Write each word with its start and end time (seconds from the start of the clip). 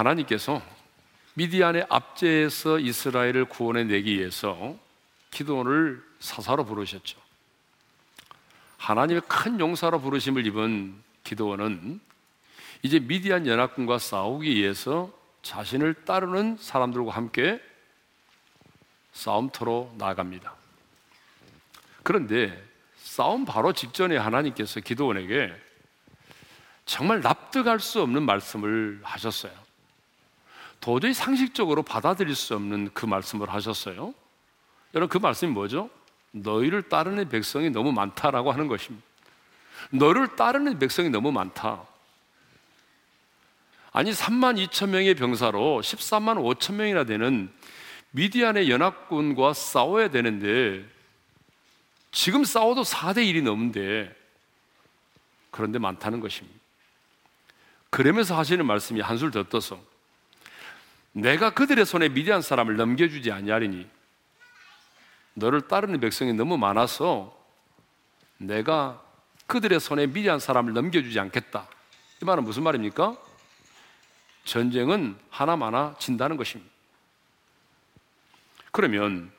하나님께서 0.00 0.62
미디안의 1.34 1.86
압제에서 1.88 2.78
이스라엘을 2.78 3.44
구원해 3.46 3.84
내기 3.84 4.18
위해서 4.18 4.76
기도원을 5.30 6.02
사사로 6.18 6.64
부르셨죠. 6.64 7.20
하나님의 8.78 9.22
큰 9.28 9.60
용사로 9.60 10.00
부르심을 10.00 10.46
입은 10.46 10.94
기도원은 11.22 12.00
이제 12.82 12.98
미디안 12.98 13.46
연합군과 13.46 13.98
싸우기 13.98 14.54
위해서 14.54 15.12
자신을 15.42 16.04
따르는 16.04 16.56
사람들과 16.58 17.12
함께 17.12 17.60
싸움터로 19.12 19.94
나아갑니다. 19.98 20.54
그런데 22.02 22.62
싸움 22.96 23.44
바로 23.44 23.72
직전에 23.72 24.16
하나님께서 24.16 24.80
기도원에게 24.80 25.54
정말 26.86 27.20
납득할 27.20 27.80
수 27.80 28.00
없는 28.00 28.22
말씀을 28.22 29.00
하셨어요. 29.02 29.59
도저히 30.80 31.12
상식적으로 31.12 31.82
받아들일 31.82 32.34
수 32.34 32.54
없는 32.54 32.90
그 32.94 33.06
말씀을 33.06 33.50
하셨어요. 33.50 34.14
여러분 34.94 35.08
그 35.08 35.18
말씀이 35.18 35.52
뭐죠? 35.52 35.90
너희를 36.32 36.82
따르는 36.82 37.28
백성이 37.28 37.70
너무 37.70 37.92
많다라고 37.92 38.52
하는 38.52 38.66
것입니다. 38.66 39.06
너를 39.90 40.36
따르는 40.36 40.78
백성이 40.78 41.10
너무 41.10 41.32
많다. 41.32 41.84
아니 43.92 44.12
3만 44.12 44.68
2천 44.68 44.90
명의 44.90 45.14
병사로 45.14 45.80
13만 45.82 46.36
5천 46.38 46.74
명이나 46.74 47.04
되는 47.04 47.52
미디안의 48.12 48.70
연합군과 48.70 49.52
싸워야 49.52 50.08
되는데 50.08 50.84
지금 52.12 52.44
싸워도 52.44 52.82
4대 52.82 53.18
1이 53.18 53.42
넘는데 53.42 54.14
그런데 55.50 55.78
많다는 55.78 56.20
것입니다. 56.20 56.58
그러면서 57.90 58.38
하시는 58.38 58.64
말씀이 58.64 59.00
한술 59.00 59.30
더 59.32 59.42
떠서 59.44 59.89
내가 61.12 61.50
그들의 61.50 61.84
손에 61.84 62.08
미디안 62.08 62.42
사람을 62.42 62.76
넘겨주지 62.76 63.32
아니하리니 63.32 63.88
너를 65.34 65.62
따르는 65.62 66.00
백성이 66.00 66.32
너무 66.32 66.56
많아서 66.56 67.36
내가 68.38 69.02
그들의 69.46 69.80
손에 69.80 70.06
미디안 70.06 70.38
사람을 70.38 70.72
넘겨주지 70.72 71.18
않겠다. 71.18 71.68
이 72.22 72.24
말은 72.24 72.44
무슨 72.44 72.62
말입니까? 72.62 73.16
전쟁은 74.44 75.16
하나마나 75.28 75.94
진다는 75.98 76.36
것입니다. 76.36 76.70
그러면 78.70 79.30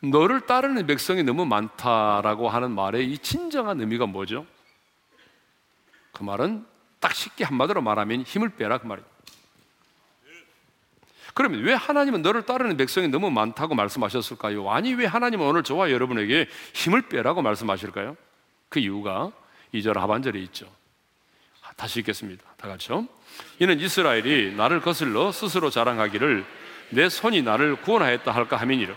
너를 0.00 0.42
따르는 0.42 0.86
백성이 0.86 1.22
너무 1.22 1.44
많다라고 1.46 2.48
하는 2.48 2.70
말의 2.70 3.10
이 3.10 3.18
진정한 3.18 3.80
의미가 3.80 4.06
뭐죠? 4.06 4.46
그 6.12 6.22
말은 6.22 6.66
딱 7.00 7.14
쉽게 7.14 7.44
한마디로 7.44 7.80
말하면 7.80 8.22
힘을 8.22 8.50
빼라 8.50 8.78
그 8.78 8.86
말입니다. 8.86 9.17
그러면 11.34 11.62
왜 11.62 11.74
하나님은 11.74 12.22
너를 12.22 12.46
따르는 12.46 12.76
백성이 12.76 13.08
너무 13.08 13.30
많다고 13.30 13.74
말씀하셨을까요? 13.74 14.70
아니 14.70 14.94
왜 14.94 15.06
하나님은 15.06 15.46
오늘 15.46 15.62
저와 15.62 15.90
여러분에게 15.90 16.48
힘을 16.74 17.02
빼라고 17.02 17.42
말씀하실까요? 17.42 18.16
그 18.68 18.80
이유가 18.80 19.32
2절 19.74 19.94
하반절에 19.94 20.38
있죠. 20.40 20.70
다시 21.76 22.00
읽겠습니다. 22.00 22.44
다 22.56 22.68
같이요. 22.68 23.06
이는 23.60 23.78
이스라엘이 23.78 24.54
나를 24.56 24.80
거슬러 24.80 25.30
스스로 25.30 25.70
자랑하기를 25.70 26.44
내 26.90 27.08
손이 27.08 27.42
나를 27.42 27.76
구원하였다 27.82 28.30
할까 28.32 28.56
하민이라. 28.56 28.94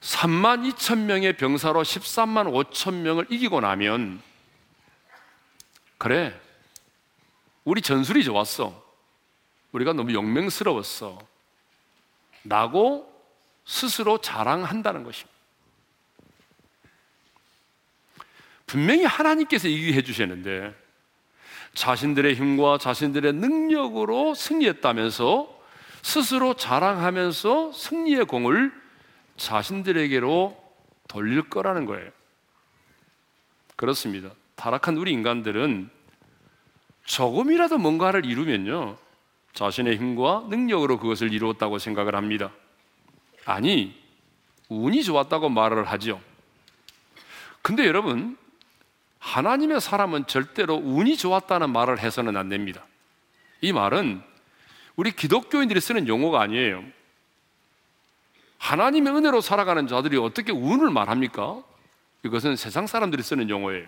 3만 0.00 0.72
2천 0.72 1.00
명의 1.00 1.36
병사로 1.36 1.82
13만 1.82 2.50
5천 2.50 2.94
명을 2.94 3.26
이기고 3.28 3.60
나면 3.60 4.22
그래 5.98 6.38
우리 7.64 7.82
전술이 7.82 8.24
좋았어 8.24 8.82
우리가 9.72 9.92
너무 9.92 10.14
영맹스러웠어 10.14 11.18
라고 12.44 13.10
스스로 13.64 14.18
자랑한다는 14.18 15.04
것입니다 15.04 15.30
분명히 18.66 19.04
하나님께서 19.04 19.68
이기게 19.68 19.94
해주셨는데 19.94 20.74
자신들의 21.74 22.34
힘과 22.34 22.78
자신들의 22.78 23.32
능력으로 23.34 24.34
승리했다면서 24.34 25.60
스스로 26.02 26.54
자랑하면서 26.54 27.72
승리의 27.72 28.24
공을 28.26 28.72
자신들에게로 29.36 30.56
돌릴 31.08 31.48
거라는 31.48 31.86
거예요. 31.86 32.10
그렇습니다. 33.76 34.30
타락한 34.54 34.96
우리 34.96 35.12
인간들은 35.12 35.90
조금이라도 37.04 37.78
뭔가를 37.78 38.24
이루면요. 38.24 38.98
자신의 39.54 39.96
힘과 39.96 40.46
능력으로 40.48 40.98
그것을 40.98 41.32
이루었다고 41.32 41.78
생각을 41.78 42.14
합니다. 42.14 42.50
아니, 43.44 43.94
운이 44.68 45.02
좋았다고 45.04 45.48
말을 45.48 45.84
하죠. 45.84 46.20
근데 47.62 47.86
여러분, 47.86 48.36
하나님의 49.18 49.80
사람은 49.80 50.26
절대로 50.26 50.76
운이 50.76 51.16
좋았다는 51.16 51.70
말을 51.70 51.98
해서는 51.98 52.36
안 52.36 52.48
됩니다. 52.48 52.84
이 53.60 53.72
말은 53.72 54.22
우리 54.96 55.12
기독교인들이 55.12 55.80
쓰는 55.80 56.08
용어가 56.08 56.40
아니에요. 56.40 56.84
하나님의 58.58 59.14
은혜로 59.14 59.40
살아가는 59.40 59.86
자들이 59.86 60.16
어떻게 60.18 60.52
운을 60.52 60.90
말합니까? 60.90 61.62
이것은 62.24 62.56
세상 62.56 62.86
사람들이 62.86 63.22
쓰는 63.22 63.48
용어예요. 63.48 63.86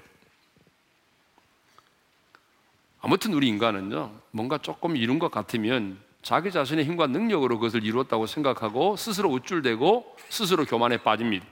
아무튼 3.02 3.34
우리 3.34 3.48
인간은요, 3.48 4.12
뭔가 4.30 4.58
조금 4.58 4.96
이룬 4.96 5.18
것 5.18 5.30
같으면 5.30 5.98
자기 6.22 6.52
자신의 6.52 6.84
힘과 6.84 7.08
능력으로 7.08 7.58
그것을 7.58 7.84
이루었다고 7.84 8.26
생각하고 8.26 8.96
스스로 8.96 9.28
우쭐대고 9.28 10.16
스스로 10.28 10.64
교만에 10.64 10.98
빠집니다. 10.98 11.44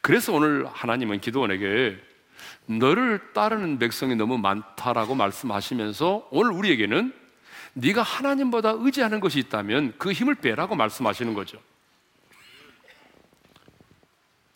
그래서 0.00 0.32
오늘 0.32 0.64
하나님은 0.66 1.20
기도원에게 1.20 1.98
너를 2.66 3.32
따르는 3.32 3.80
백성이 3.80 4.14
너무 4.14 4.38
많다라고 4.38 5.16
말씀하시면서 5.16 6.28
오늘 6.30 6.52
우리에게는 6.52 7.12
네가 7.74 8.02
하나님보다 8.02 8.76
의지하는 8.78 9.18
것이 9.18 9.40
있다면 9.40 9.94
그 9.98 10.12
힘을 10.12 10.36
빼라고 10.36 10.76
말씀하시는 10.76 11.34
거죠. 11.34 11.60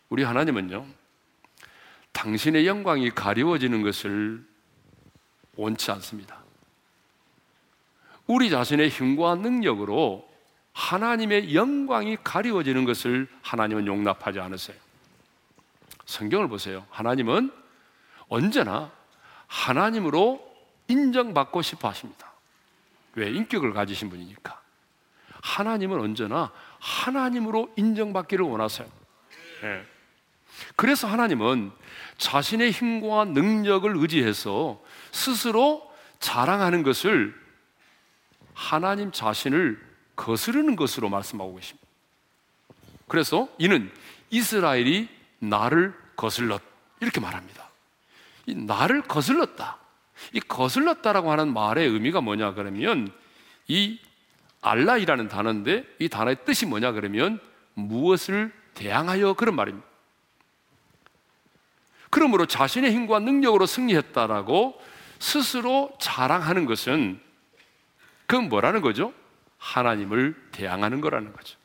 우리 0.07 0.23
하나님은요, 0.23 0.85
당신의 2.13 2.65
영광이 2.65 3.11
가리워지는 3.11 3.81
것을 3.81 4.48
원치 5.59 5.91
않습니다. 5.91 6.37
우리 8.27 8.49
자신의 8.49 8.89
힘과 8.89 9.35
능력으로 9.35 10.27
하나님의 10.73 11.53
영광이 11.53 12.17
가리워지는 12.23 12.85
것을 12.85 13.27
하나님은 13.41 13.87
용납하지 13.87 14.39
않으세요. 14.39 14.77
성경을 16.05 16.47
보세요. 16.47 16.85
하나님은 16.89 17.51
언제나 18.29 18.91
하나님으로 19.47 20.47
인정받고 20.87 21.61
싶어 21.61 21.89
하십니다. 21.89 22.31
왜? 23.15 23.29
인격을 23.31 23.73
가지신 23.73 24.09
분이니까. 24.09 24.59
하나님은 25.41 25.99
언제나 25.99 26.51
하나님으로 26.79 27.71
인정받기를 27.75 28.45
원하세요. 28.45 28.87
네. 29.61 29.85
그래서 30.75 31.07
하나님은 31.07 31.71
자신의 32.17 32.71
힘과 32.71 33.25
능력을 33.25 33.95
의지해서 33.97 34.81
스스로 35.11 35.89
자랑하는 36.19 36.83
것을 36.83 37.33
하나님 38.53 39.11
자신을 39.11 39.79
거스르는 40.15 40.75
것으로 40.75 41.09
말씀하고 41.09 41.55
계십니다. 41.55 41.87
그래서 43.07 43.47
이는 43.57 43.91
이스라엘이 44.29 45.07
나를 45.39 45.93
거슬렀 46.15 46.61
이렇게 46.99 47.19
말합니다. 47.21 47.69
이 48.45 48.55
나를 48.55 49.01
거슬렀다. 49.03 49.77
이 50.33 50.39
거슬렀다라고 50.41 51.31
하는 51.31 51.53
말의 51.53 51.87
의미가 51.87 52.21
뭐냐 52.21 52.53
그러면 52.53 53.11
이 53.67 53.99
알라이라는 54.61 55.29
단어인데 55.29 55.85
이 55.99 56.09
단어의 56.09 56.43
뜻이 56.45 56.65
뭐냐 56.65 56.91
그러면 56.91 57.39
무엇을 57.73 58.51
대항하여 58.73 59.33
그런 59.33 59.55
말입니다. 59.55 59.87
그러므로 62.09 62.45
자신의 62.45 62.91
힘과 62.91 63.19
능력으로 63.19 63.65
승리했다라고 63.65 64.81
스스로 65.19 65.95
자랑하는 65.99 66.65
것은 66.65 67.19
그건 68.25 68.49
뭐라는 68.49 68.81
거죠? 68.81 69.13
하나님을 69.57 70.35
대항하는 70.51 71.01
거라는 71.01 71.33
거죠. 71.33 71.57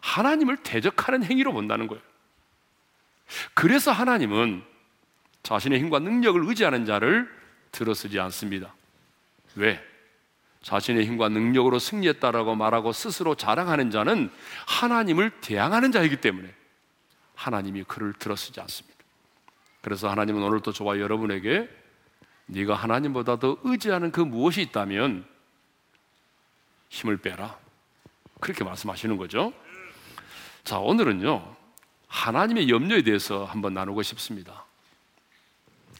하나님을 0.00 0.58
대적하는 0.58 1.24
행위로 1.24 1.52
본다는 1.52 1.86
거예요. 1.86 2.02
그래서 3.54 3.92
하나님은 3.92 4.62
자신의 5.42 5.78
힘과 5.78 6.00
능력을 6.00 6.44
의지하는 6.46 6.84
자를 6.84 7.30
들어쓰지 7.72 8.18
않습니다. 8.20 8.74
왜? 9.54 9.82
자신의 10.62 11.06
힘과 11.06 11.28
능력으로 11.30 11.78
승리했다라고 11.78 12.54
말하고 12.54 12.92
스스로 12.92 13.34
자랑하는 13.34 13.90
자는 13.90 14.30
하나님을 14.66 15.30
대항하는 15.40 15.90
자이기 15.92 16.20
때문에 16.20 16.52
하나님이 17.34 17.84
그를 17.84 18.12
들어쓰지 18.12 18.60
않습니다. 18.60 18.99
그래서 19.80 20.10
하나님은 20.10 20.42
오늘도 20.42 20.72
저와 20.72 20.98
여러분에게 20.98 21.68
네가 22.46 22.74
하나님보다 22.74 23.38
더 23.38 23.56
의지하는 23.62 24.10
그 24.10 24.20
무엇이 24.20 24.60
있다면 24.62 25.24
힘을 26.88 27.18
빼라. 27.18 27.56
그렇게 28.40 28.64
말씀하시는 28.64 29.16
거죠. 29.16 29.52
자, 30.64 30.78
오늘은요. 30.78 31.56
하나님의 32.08 32.68
염려에 32.68 33.02
대해서 33.02 33.44
한번 33.44 33.74
나누고 33.74 34.02
싶습니다. 34.02 34.64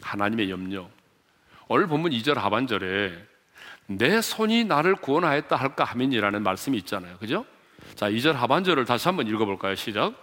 하나님의 0.02 0.50
염려. 0.50 0.88
오늘 1.68 1.86
본문 1.86 2.10
2절 2.10 2.34
하반절에 2.34 3.26
내 3.86 4.20
손이 4.20 4.64
나를 4.64 4.96
구원하였다 4.96 5.54
할까 5.54 5.84
하면이라는 5.84 6.42
말씀이 6.42 6.76
있잖아요. 6.78 7.16
그죠? 7.18 7.46
자, 7.94 8.10
2절 8.10 8.32
하반절을 8.32 8.84
다시 8.84 9.06
한번 9.06 9.28
읽어 9.28 9.44
볼까요? 9.44 9.74
시작. 9.76 10.14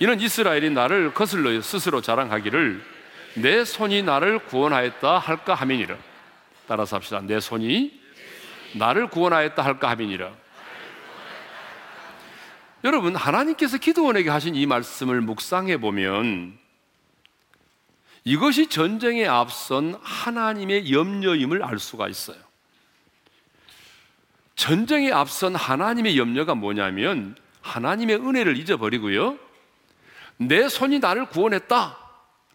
이는 0.00 0.18
이스라엘이 0.18 0.70
나를 0.70 1.12
거슬러 1.12 1.60
스스로 1.60 2.00
자랑하기를 2.00 2.82
내 3.34 3.64
손이 3.66 4.02
나를 4.02 4.38
구원하였다 4.38 5.18
할까 5.18 5.54
하면이라. 5.54 5.94
따라서 6.66 6.96
합시다. 6.96 7.20
내 7.20 7.38
손이 7.38 8.00
나를 8.76 9.08
구원하였다 9.08 9.62
할까 9.62 9.90
하면이라. 9.90 10.32
여러분, 12.82 13.14
하나님께서 13.14 13.76
기도원에게 13.76 14.30
하신 14.30 14.54
이 14.54 14.64
말씀을 14.64 15.20
묵상해 15.20 15.76
보면 15.76 16.58
이것이 18.24 18.68
전쟁에 18.68 19.26
앞선 19.26 19.98
하나님의 20.02 20.90
염려임을 20.90 21.62
알 21.62 21.78
수가 21.78 22.08
있어요. 22.08 22.38
전쟁에 24.56 25.12
앞선 25.12 25.54
하나님의 25.54 26.18
염려가 26.18 26.54
뭐냐면 26.54 27.36
하나님의 27.60 28.16
은혜를 28.16 28.56
잊어버리고요. 28.56 29.49
내 30.40 30.68
손이 30.68 31.00
나를 31.00 31.26
구원했다. 31.26 31.98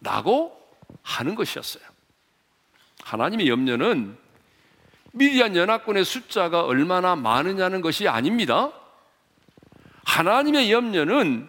라고 0.00 0.60
하는 1.02 1.34
것이었어요. 1.34 1.84
하나님의 3.02 3.48
염려는 3.48 4.16
미디안 5.12 5.56
연합군의 5.56 6.04
숫자가 6.04 6.64
얼마나 6.64 7.16
많으냐는 7.16 7.80
것이 7.80 8.08
아닙니다. 8.08 8.72
하나님의 10.04 10.70
염려는 10.70 11.48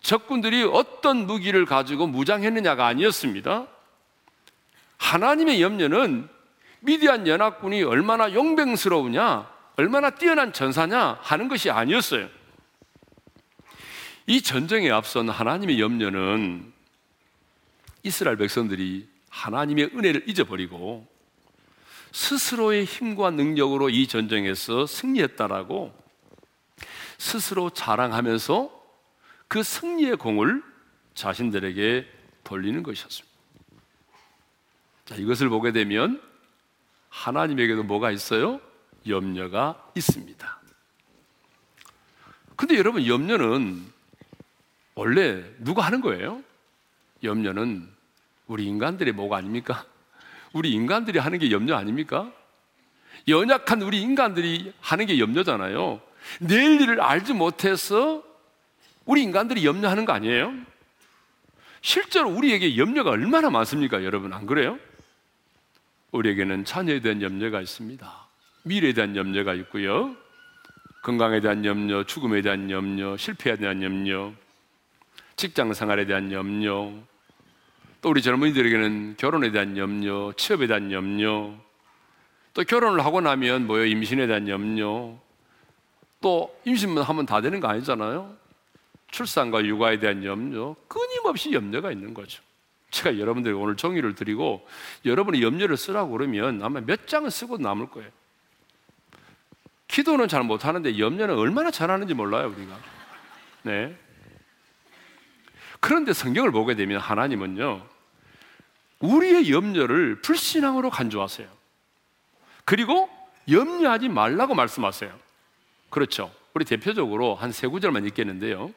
적군들이 0.00 0.64
어떤 0.64 1.26
무기를 1.26 1.64
가지고 1.64 2.06
무장했느냐가 2.06 2.86
아니었습니다. 2.86 3.66
하나님의 4.98 5.62
염려는 5.62 6.28
미디안 6.80 7.26
연합군이 7.26 7.82
얼마나 7.82 8.32
용병스러우냐, 8.32 9.50
얼마나 9.76 10.10
뛰어난 10.10 10.52
전사냐 10.52 11.18
하는 11.22 11.48
것이 11.48 11.70
아니었어요. 11.70 12.28
이 14.26 14.40
전쟁에 14.40 14.90
앞선 14.90 15.28
하나님의 15.28 15.80
염려는 15.80 16.72
이스라엘 18.02 18.36
백성들이 18.36 19.08
하나님의 19.28 19.90
은혜를 19.94 20.28
잊어버리고 20.28 21.06
스스로의 22.12 22.84
힘과 22.84 23.30
능력으로 23.32 23.90
이 23.90 24.06
전쟁에서 24.06 24.86
승리했다라고 24.86 25.92
스스로 27.18 27.70
자랑하면서 27.70 28.84
그 29.48 29.62
승리의 29.62 30.16
공을 30.16 30.62
자신들에게 31.14 32.06
돌리는 32.44 32.82
것이었습니다. 32.82 33.34
자, 35.04 35.16
이것을 35.16 35.48
보게 35.48 35.72
되면 35.72 36.22
하나님에게도 37.08 37.82
뭐가 37.82 38.10
있어요? 38.10 38.60
염려가 39.06 39.92
있습니다. 39.94 40.60
근데 42.56 42.76
여러분, 42.76 43.06
염려는 43.06 43.93
원래 44.94 45.44
누가 45.58 45.82
하는 45.82 46.00
거예요? 46.00 46.42
염려는 47.22 47.88
우리 48.46 48.66
인간들의 48.66 49.12
뭐가 49.12 49.36
아닙니까? 49.36 49.84
우리 50.52 50.70
인간들이 50.72 51.18
하는 51.18 51.38
게 51.38 51.50
염려 51.50 51.76
아닙니까? 51.76 52.30
연약한 53.26 53.82
우리 53.82 54.00
인간들이 54.00 54.72
하는 54.80 55.06
게 55.06 55.18
염려잖아요. 55.18 56.00
내일 56.40 56.80
일을 56.80 57.00
알지 57.00 57.32
못해서 57.32 58.22
우리 59.04 59.22
인간들이 59.22 59.64
염려하는 59.66 60.04
거 60.04 60.12
아니에요? 60.12 60.52
실제로 61.80 62.30
우리에게 62.30 62.76
염려가 62.76 63.10
얼마나 63.10 63.50
많습니까, 63.50 64.04
여러분? 64.04 64.32
안 64.32 64.46
그래요? 64.46 64.78
우리에게는 66.12 66.64
자녀에 66.64 67.00
대한 67.00 67.20
염려가 67.20 67.60
있습니다. 67.60 68.26
미래에 68.62 68.92
대한 68.94 69.16
염려가 69.16 69.52
있고요. 69.54 70.16
건강에 71.02 71.40
대한 71.40 71.64
염려, 71.64 72.04
죽음에 72.04 72.40
대한 72.40 72.70
염려, 72.70 73.16
실패에 73.18 73.56
대한 73.56 73.82
염려, 73.82 74.32
직장 75.36 75.72
생활에 75.74 76.06
대한 76.06 76.32
염려, 76.32 76.92
또 78.00 78.10
우리 78.10 78.22
젊은이들에게는 78.22 79.16
결혼에 79.16 79.50
대한 79.50 79.76
염려, 79.76 80.32
취업에 80.36 80.66
대한 80.66 80.92
염려, 80.92 81.54
또 82.52 82.62
결혼을 82.62 83.04
하고 83.04 83.20
나면 83.20 83.66
뭐요? 83.66 83.86
임신에 83.86 84.26
대한 84.26 84.48
염려, 84.48 85.14
또 86.20 86.54
임신만 86.64 87.04
하면 87.04 87.26
다 87.26 87.40
되는 87.40 87.60
거 87.60 87.68
아니잖아요. 87.68 88.36
출산과 89.10 89.64
육아에 89.64 89.98
대한 89.98 90.24
염려, 90.24 90.76
끊임없이 90.88 91.52
염려가 91.52 91.92
있는 91.92 92.14
거죠. 92.14 92.42
제가 92.90 93.18
여러분들에게 93.18 93.58
오늘 93.58 93.76
정의를 93.76 94.14
드리고 94.14 94.66
여러분이 95.04 95.42
염려를 95.42 95.76
쓰라고 95.76 96.12
그러면 96.12 96.62
아마 96.62 96.80
몇 96.80 97.08
장은 97.08 97.28
쓰고 97.28 97.58
남을 97.58 97.88
거예요. 97.90 98.08
기도는 99.88 100.28
잘 100.28 100.42
못하는데 100.44 100.98
염려는 100.98 101.36
얼마나 101.36 101.70
잘하는지 101.70 102.14
몰라요, 102.14 102.52
우리가. 102.56 102.78
네. 103.62 103.96
그런데 105.84 106.14
성경을 106.14 106.50
보게 106.50 106.76
되면 106.76 106.98
하나님은요, 106.98 107.84
우리의 109.00 109.50
염려를 109.50 110.22
불신앙으로 110.22 110.88
간주하세요. 110.88 111.46
그리고 112.64 113.10
염려하지 113.50 114.08
말라고 114.08 114.54
말씀하세요. 114.54 115.12
그렇죠. 115.90 116.32
우리 116.54 116.64
대표적으로 116.64 117.34
한 117.34 117.52
세 117.52 117.66
구절만 117.66 118.06
읽겠는데요. 118.06 118.72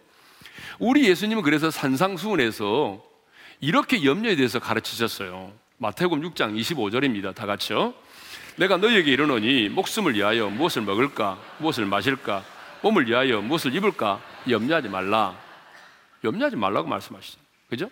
우리 0.79 1.07
예수님은 1.07 1.43
그래서 1.43 1.71
산상수훈에서 1.71 3.01
이렇게 3.61 4.03
염려에 4.03 4.35
대해서 4.35 4.59
가르치셨어요. 4.59 5.53
마태복음 5.77 6.21
6장 6.23 6.59
25절입니다. 6.59 7.33
다 7.33 7.45
같이요. 7.45 7.93
내가 8.57 8.75
너희에게 8.75 9.09
이르노니 9.13 9.69
목숨을 9.69 10.13
위하여 10.15 10.49
무엇을 10.49 10.81
먹을까, 10.81 11.39
무엇을 11.59 11.85
마실까, 11.85 12.43
몸을 12.81 13.07
위하여 13.07 13.39
무엇을 13.39 13.73
입을까 13.73 14.19
염려하지 14.49 14.89
말라. 14.89 15.46
염려하지 16.27 16.55
말라고 16.55 16.87
말씀하시죠. 16.87 17.39
그죠? 17.69 17.89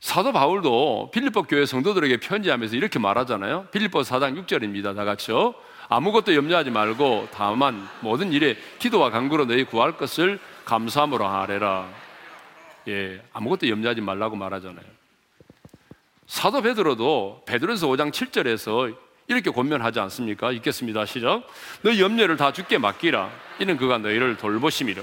사도 0.00 0.32
바울도 0.32 1.10
빌립보 1.12 1.42
교회 1.42 1.66
성도들에게 1.66 2.18
편지하면서 2.18 2.74
이렇게 2.74 2.98
말하잖아요. 2.98 3.66
빌립보 3.70 4.00
4장 4.00 4.46
6절입니다. 4.46 4.96
다 4.96 5.04
같이요. 5.04 5.54
아무것도 5.88 6.34
염려하지 6.34 6.70
말고 6.70 7.28
다만 7.32 7.86
모든 8.00 8.32
일에 8.32 8.56
기도와 8.78 9.10
간구로 9.10 9.44
너희 9.46 9.64
구할 9.64 9.96
것을 9.96 10.38
감사함으로 10.64 11.26
하래라. 11.26 11.88
예, 12.88 13.20
아무것도 13.32 13.68
염려하지 13.68 14.00
말라고 14.00 14.36
말하잖아요. 14.36 14.86
사도 16.26 16.62
베드로도 16.62 17.42
베드로서 17.46 17.88
5장 17.88 18.12
7절에서 18.12 18.96
이렇게 19.26 19.50
권면하지 19.50 20.00
않습니까? 20.00 20.50
읽겠습니다. 20.52 21.04
시작. 21.06 21.42
너 21.82 21.98
염려를 21.98 22.36
다 22.36 22.52
주께 22.52 22.78
맡기라. 22.78 23.30
이는 23.58 23.76
그가 23.76 23.98
너희를 23.98 24.36
돌보심이라. 24.36 25.02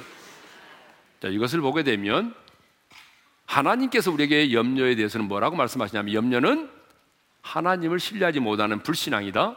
자, 1.21 1.27
이것을 1.29 1.61
보게 1.61 1.83
되면 1.83 2.35
하나님께서 3.45 4.11
우리에게 4.11 4.53
염려에 4.53 4.95
대해서는 4.95 5.27
뭐라고 5.27 5.55
말씀하시냐면 5.55 6.13
염려는 6.13 6.69
하나님을 7.41 7.99
신뢰하지 7.99 8.39
못하는 8.39 8.83
불신앙이다. 8.83 9.55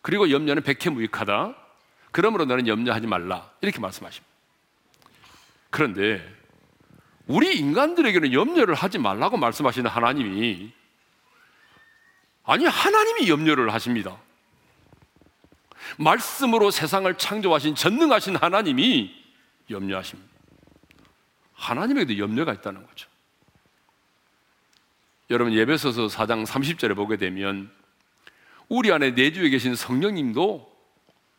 그리고 0.00 0.30
염려는 0.30 0.62
백해무익하다. 0.62 1.54
그러므로 2.10 2.46
너는 2.46 2.66
염려하지 2.66 3.06
말라. 3.06 3.50
이렇게 3.60 3.78
말씀하십니다. 3.78 4.26
그런데 5.70 6.26
우리 7.26 7.58
인간들에게는 7.58 8.32
염려를 8.32 8.74
하지 8.74 8.98
말라고 8.98 9.36
말씀하시는 9.36 9.88
하나님이 9.90 10.72
아니 12.44 12.64
하나님이 12.64 13.28
염려를 13.28 13.72
하십니다. 13.74 14.16
말씀으로 15.98 16.70
세상을 16.70 17.12
창조하신 17.18 17.74
전능하신 17.74 18.36
하나님이 18.36 19.14
염려하십니다. 19.68 20.37
하나님에게도 21.58 22.18
염려가 22.18 22.54
있다는 22.54 22.86
거죠. 22.86 23.08
여러분 25.30 25.52
예배서서 25.52 26.06
4장 26.06 26.46
30절에 26.46 26.96
보게 26.96 27.16
되면 27.16 27.70
우리 28.68 28.90
안에 28.92 29.10
내주에 29.10 29.50
계신 29.50 29.74
성령님도 29.74 30.66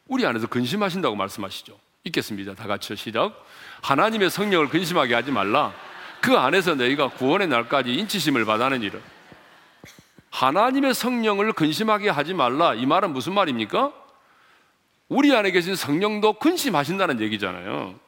우리 0.08 0.26
안에서 0.26 0.48
근심하신다고 0.48 1.16
말씀하시죠. 1.16 1.80
읽겠습니다. 2.04 2.54
다 2.54 2.68
같이 2.68 2.96
시작. 2.96 3.34
하나님의 3.82 4.30
성령을 4.30 4.70
근심하게 4.70 5.16
하지 5.16 5.32
말라. 5.32 5.74
그 6.22 6.38
안에서 6.38 6.76
너희가 6.76 7.10
구원의 7.10 7.48
날까지 7.48 7.94
인치심을 7.94 8.46
받아는 8.46 8.82
일을. 8.82 9.02
하나님의 10.32 10.94
성령을 10.94 11.54
근심하게 11.54 12.10
하지 12.10 12.34
말라. 12.34 12.74
이 12.76 12.86
말은 12.86 13.14
무슨 13.14 13.34
말입니까? 13.34 13.94
우리 15.08 15.36
안에 15.36 15.52
계신 15.52 15.76
성령도 15.76 16.34
근심하신다는 16.34 17.20
얘기잖아요. 17.22 18.00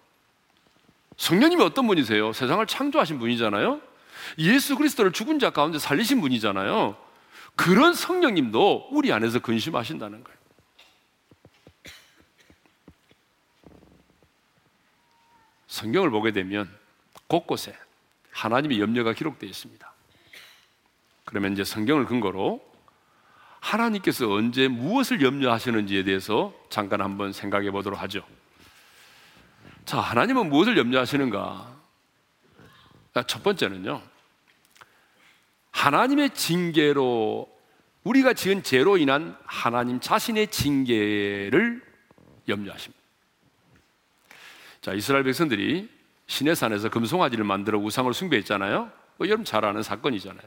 성령님이 1.22 1.62
어떤 1.62 1.86
분이세요? 1.86 2.34
세상을 2.34 2.66
창조하신 2.66 3.20
분이잖아요. 3.20 3.80
예수 4.40 4.76
그리스도를 4.76 5.12
죽은 5.12 5.38
자 5.38 5.52
가운데 5.52 5.78
살리신 5.78 6.20
분이잖아요. 6.20 6.98
그런 7.56 7.94
성령님도 7.94 8.88
우리 8.92 9.14
안에서 9.14 9.38
근심하신다는 9.38 10.24
거예요. 10.24 10.40
성경을 15.68 16.10
보게 16.10 16.32
되면 16.32 16.68
곳곳에 17.28 17.78
하나님의 18.32 18.80
염려가 18.80 19.14
기록되어 19.14 19.48
있습니다. 19.48 19.94
그러면 21.26 21.54
이제 21.54 21.64
성경을 21.64 22.06
근거로 22.06 22.66
하나님께서 23.60 24.28
언제 24.28 24.68
무엇을 24.68 25.22
염려하시는지에 25.22 26.04
대해서 26.04 26.52
잠깐 26.72 27.02
한번 27.02 27.32
생각해 27.32 27.70
보도록 27.70 28.02
하죠. 28.02 28.26
자, 29.86 30.00
하나님은 30.00 30.50
무엇을 30.50 30.78
염려하시는가? 30.78 31.72
첫 33.28 33.44
번째는요. 33.44 34.02
하나님의 35.72 36.32
징계로 36.32 37.50
우리가 38.04 38.34
지은 38.34 38.64
죄로 38.64 38.98
인한 38.98 39.38
하나님 39.46 40.00
자신의 40.00 40.48
징계를 40.48 41.82
염려하십니다. 42.48 43.02
자, 44.82 44.94
이스라엘 44.94 45.24
백성들이 45.24 45.90
시내산에서 46.28 46.90
금송아지를 46.90 47.44
만들어 47.44 47.78
우상을 47.78 48.12
숭배했잖아요. 48.14 48.92
뭐 49.18 49.28
여러분 49.28 49.46
잘 49.46 49.66
아는 49.66 49.84
사건이잖아요. 49.84 50.44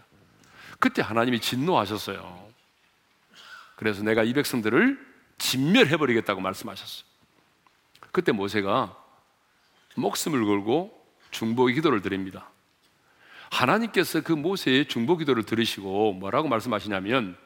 그때 0.79 1.03
하나님이 1.03 1.41
진노하셨어요. 1.41 2.49
그래서 3.77 4.03
내가 4.03 4.25
이 4.25 4.33
백성들을 4.33 4.99
진멸해버리겠다고 5.39 6.41
말씀하셨어요. 6.41 7.05
그때 8.11 8.33
모세가 8.33 9.04
목숨을 9.95 10.45
걸고 10.45 11.05
중보의 11.31 11.75
기도를 11.75 12.03
드립니다. 12.03 12.51
하나님께서 13.51 14.21
그 14.21 14.33
모세의 14.33 14.89
중보 14.89 15.17
기도를 15.17 15.45
들으시고 15.45 16.15
뭐라고 16.15 16.49
말씀하시냐면 16.49 17.37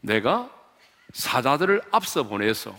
내가 0.00 0.50
사자들을 1.12 1.82
앞서 1.92 2.24
보내서 2.24 2.76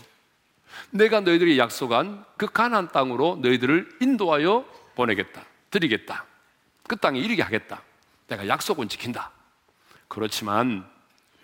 내가 0.90 1.20
너희들이 1.20 1.58
약속한 1.58 2.24
그 2.36 2.46
가나안 2.46 2.88
땅으로 2.88 3.38
너희들을 3.42 3.98
인도하여 4.00 4.64
보내겠다. 4.94 5.44
드리겠다. 5.70 6.24
그 6.86 6.96
땅에 6.96 7.18
이르게 7.18 7.42
하겠다. 7.42 7.82
내가 8.26 8.46
약속은 8.46 8.88
지킨다. 8.88 9.32
그렇지만 10.08 10.88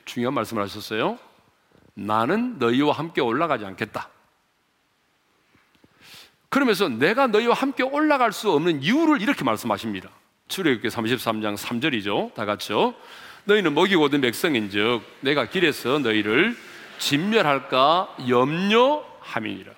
중요한 0.05 0.35
말씀을 0.35 0.63
하셨어요. 0.63 1.19
나는 1.95 2.59
너희와 2.59 2.93
함께 2.93 3.21
올라가지 3.21 3.65
않겠다. 3.65 4.09
그러면서 6.55 6.89
내가 6.89 7.27
너희와 7.27 7.53
함께 7.53 7.83
올라갈 7.83 8.33
수 8.33 8.53
없는 8.53 8.81
이유를 8.81 9.21
이렇게 9.21 9.43
말씀하십니다. 9.43 10.09
출애굽기 10.47 10.87
33장 10.87 11.57
3절이죠. 11.57 12.33
다 12.35 12.45
같이요. 12.45 12.95
너희는 13.43 13.75
먹이 13.75 13.97
고 13.97 14.09
든 14.09 14.21
백성인즉 14.21 15.03
내가 15.21 15.47
길에서 15.47 15.99
너희를 15.99 16.57
진멸할까 16.99 18.19
염려함이니라. 18.29 19.73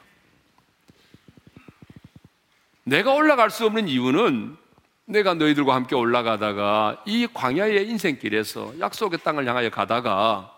내가 2.84 3.14
올라갈 3.14 3.48
수 3.48 3.64
없는 3.64 3.88
이유는 3.88 4.58
내가 5.06 5.32
너희들과 5.32 5.74
함께 5.74 5.94
올라가다가 5.94 7.02
이 7.06 7.26
광야의 7.32 7.88
인생길에서 7.88 8.74
약속의 8.80 9.20
땅을 9.24 9.46
향하여 9.48 9.70
가다가 9.70 10.54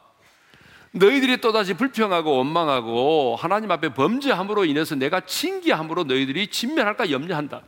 너희들이 0.98 1.38
또다시 1.38 1.74
불평하고 1.74 2.36
원망하고 2.36 3.36
하나님 3.36 3.70
앞에 3.70 3.94
범죄함으로 3.94 4.64
인해서 4.64 4.94
내가 4.94 5.20
징계함으로 5.20 6.04
너희들이 6.04 6.48
진멸할까 6.48 7.10
염려한다. 7.10 7.62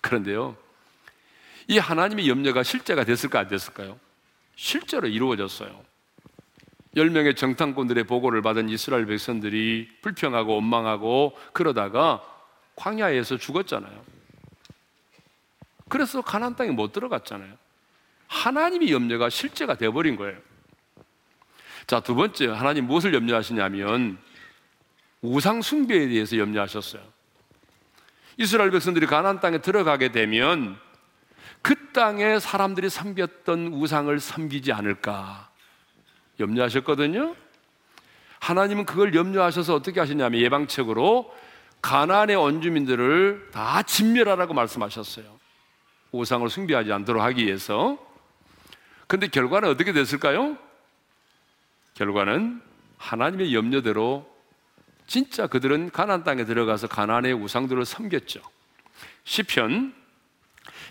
그런데요, 0.00 0.56
이 1.66 1.78
하나님의 1.78 2.28
염려가 2.28 2.62
실제가 2.62 3.04
됐을까 3.04 3.40
안 3.40 3.48
됐을까요? 3.48 3.98
실제로 4.56 5.06
이루어졌어요. 5.06 5.88
10명의 6.96 7.36
정탐꾼들의 7.36 8.04
보고를 8.04 8.42
받은 8.42 8.68
이스라엘 8.70 9.06
백성들이 9.06 9.88
불평하고 10.02 10.54
원망하고 10.54 11.36
그러다가 11.52 12.22
광야에서 12.76 13.36
죽었잖아요. 13.36 14.04
그래서 15.88 16.22
가나안 16.22 16.56
땅에 16.56 16.70
못 16.70 16.92
들어갔잖아요. 16.92 17.52
하나님의 18.26 18.92
염려가 18.92 19.30
실제가 19.30 19.74
되어 19.76 19.92
버린 19.92 20.16
거예요. 20.16 20.47
자, 21.88 22.00
두 22.00 22.14
번째 22.14 22.48
하나님 22.48 22.86
무엇을 22.86 23.14
염려하시냐면 23.14 24.18
우상 25.22 25.62
숭배에 25.62 26.06
대해서 26.08 26.36
염려하셨어요. 26.36 27.02
이스라엘 28.36 28.70
백성들이 28.70 29.06
가나안 29.06 29.40
땅에 29.40 29.56
들어가게 29.62 30.12
되면 30.12 30.78
그 31.62 31.92
땅에 31.92 32.38
사람들이 32.40 32.90
섬겼던 32.90 33.68
우상을 33.68 34.20
섬기지 34.20 34.70
않을까 34.70 35.48
염려하셨거든요. 36.38 37.34
하나님은 38.40 38.84
그걸 38.84 39.14
염려하셔서 39.14 39.74
어떻게 39.74 39.98
하셨냐면 39.98 40.42
예방책으로 40.42 41.34
가나안의 41.80 42.36
원주민들을 42.36 43.48
다 43.50 43.82
진멸하라고 43.82 44.52
말씀하셨어요. 44.52 45.24
우상을 46.12 46.46
숭배하지 46.50 46.92
않도록 46.92 47.22
하기 47.22 47.46
위해서. 47.46 47.96
근데 49.06 49.26
결과는 49.26 49.70
어떻게 49.70 49.94
됐을까요? 49.94 50.58
결과는 51.98 52.62
하나님의 52.96 53.54
염려대로 53.54 54.24
진짜 55.08 55.48
그들은 55.48 55.90
가나안 55.90 56.22
땅에 56.22 56.44
들어가서 56.44 56.86
가나안의 56.86 57.32
우상들을 57.34 57.84
섬겼죠. 57.84 58.40
시편 59.24 59.94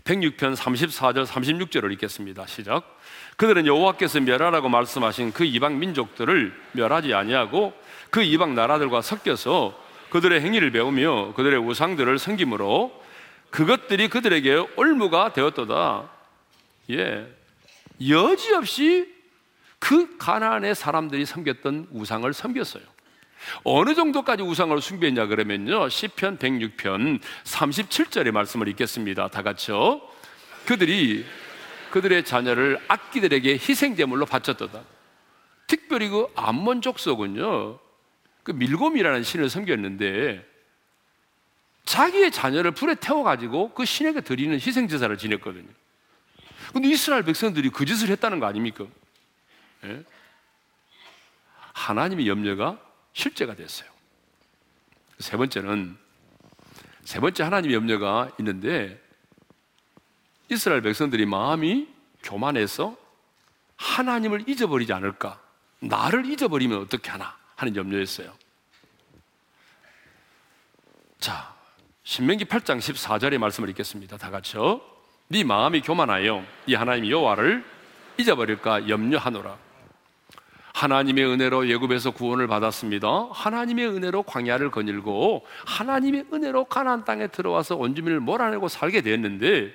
106편 0.04 0.56
34절 0.56 1.26
36절을 1.26 1.94
읽겠습니다. 1.94 2.46
시작. 2.48 3.00
그들은 3.38 3.66
여호와께서 3.68 4.20
멸하라고 4.20 4.68
말씀하신 4.68 5.32
그 5.32 5.46
이방 5.46 5.80
민족들을 5.80 6.54
멸하지 6.74 7.14
아니하고 7.14 7.74
그 8.10 8.22
이방 8.22 8.54
나라들과 8.54 9.02
섞여서 9.02 9.82
그들의 10.10 10.42
행위를 10.42 10.72
배우며 10.72 11.34
그들의 11.36 11.60
우상들을 11.60 12.20
섬김으로 12.20 13.04
그것들이 13.50 14.10
그들에게 14.10 14.68
올무가 14.76 15.32
되었도다. 15.32 16.10
예. 16.92 17.34
여지없이 18.06 19.16
그 19.79 20.17
가나안의 20.17 20.75
사람들이 20.75 21.25
섬겼던 21.25 21.89
우상을 21.91 22.31
섬겼어요. 22.34 22.84
어느 23.63 23.93
정도까지 23.96 24.43
우상을 24.43 24.79
숭배했냐 24.81 25.27
그러면요. 25.27 25.89
시편 25.89 26.38
106편 26.39 27.19
37절의 27.43 28.31
말씀을 28.31 28.67
읽겠습니다. 28.69 29.27
다 29.29 29.43
같이요. 29.43 30.01
그들이 30.65 31.25
그들의 31.91 32.25
자녀를 32.25 32.79
악기들에게 32.88 33.53
희생 33.53 33.96
제물로 33.96 34.25
바쳤도다. 34.25 34.81
특별히 35.67 36.10
그 36.10 36.27
암몬 36.36 36.81
족속은요. 36.81 37.79
그 38.43 38.51
밀곰이라는 38.51 39.24
신을 39.24 39.50
섬겼는데 39.50 40.46
자기의 41.86 42.31
자녀를 42.31 42.72
불에 42.72 42.96
태워 42.96 43.24
가지고 43.24 43.74
그 43.74 43.86
신에게 43.86 44.22
드리는 44.22 44.53
희생 44.55 44.88
제사를 44.88 45.15
지냈거든요. 45.17 45.67
근데 46.74 46.89
이스라엘 46.89 47.24
백성들이 47.24 47.69
그 47.69 47.86
짓을 47.86 48.10
했다는 48.10 48.39
거 48.39 48.46
아닙니까? 48.46 48.86
예? 49.86 50.03
하나님의 51.74 52.27
염려가 52.27 52.79
실제가 53.13 53.55
됐어요. 53.55 53.89
세 55.19 55.38
번째는, 55.38 55.98
세 57.03 57.19
번째 57.19 57.43
하나님의 57.43 57.75
염려가 57.75 58.31
있는데, 58.39 59.01
이스라엘 60.50 60.81
백성들이 60.81 61.25
마음이 61.25 61.88
교만해서 62.24 62.98
하나님을 63.75 64.48
잊어버리지 64.48 64.93
않을까? 64.93 65.39
나를 65.79 66.25
잊어버리면 66.25 66.79
어떻게 66.79 67.10
하나? 67.10 67.36
하는 67.55 67.75
염려였어요. 67.75 68.34
자, 71.19 71.55
신명기 72.03 72.46
8장 72.46 72.79
14절의 72.79 73.38
말씀을 73.38 73.69
읽겠습니다. 73.69 74.17
다 74.17 74.29
같이요. 74.29 74.81
네 75.29 75.43
마음이 75.43 75.81
교만하여 75.81 76.46
이 76.67 76.74
하나님 76.74 77.10
여호와를 77.10 77.65
잊어버릴까 78.17 78.88
염려하노라. 78.88 79.66
하나님의 80.77 81.25
은혜로 81.25 81.69
예굽에서 81.69 82.12
구원을 82.12 82.46
받았습니다. 82.46 83.07
하나님의 83.31 83.88
은혜로 83.88 84.22
광야를 84.24 84.69
거닐고 84.69 85.43
하나님의 85.65 86.27
은혜로 86.31 86.65
가나안 86.65 87.03
땅에 87.03 87.25
들어와서 87.27 87.75
원주민을 87.77 88.19
몰아내고 88.19 88.67
살게 88.67 89.01
됐는데 89.01 89.74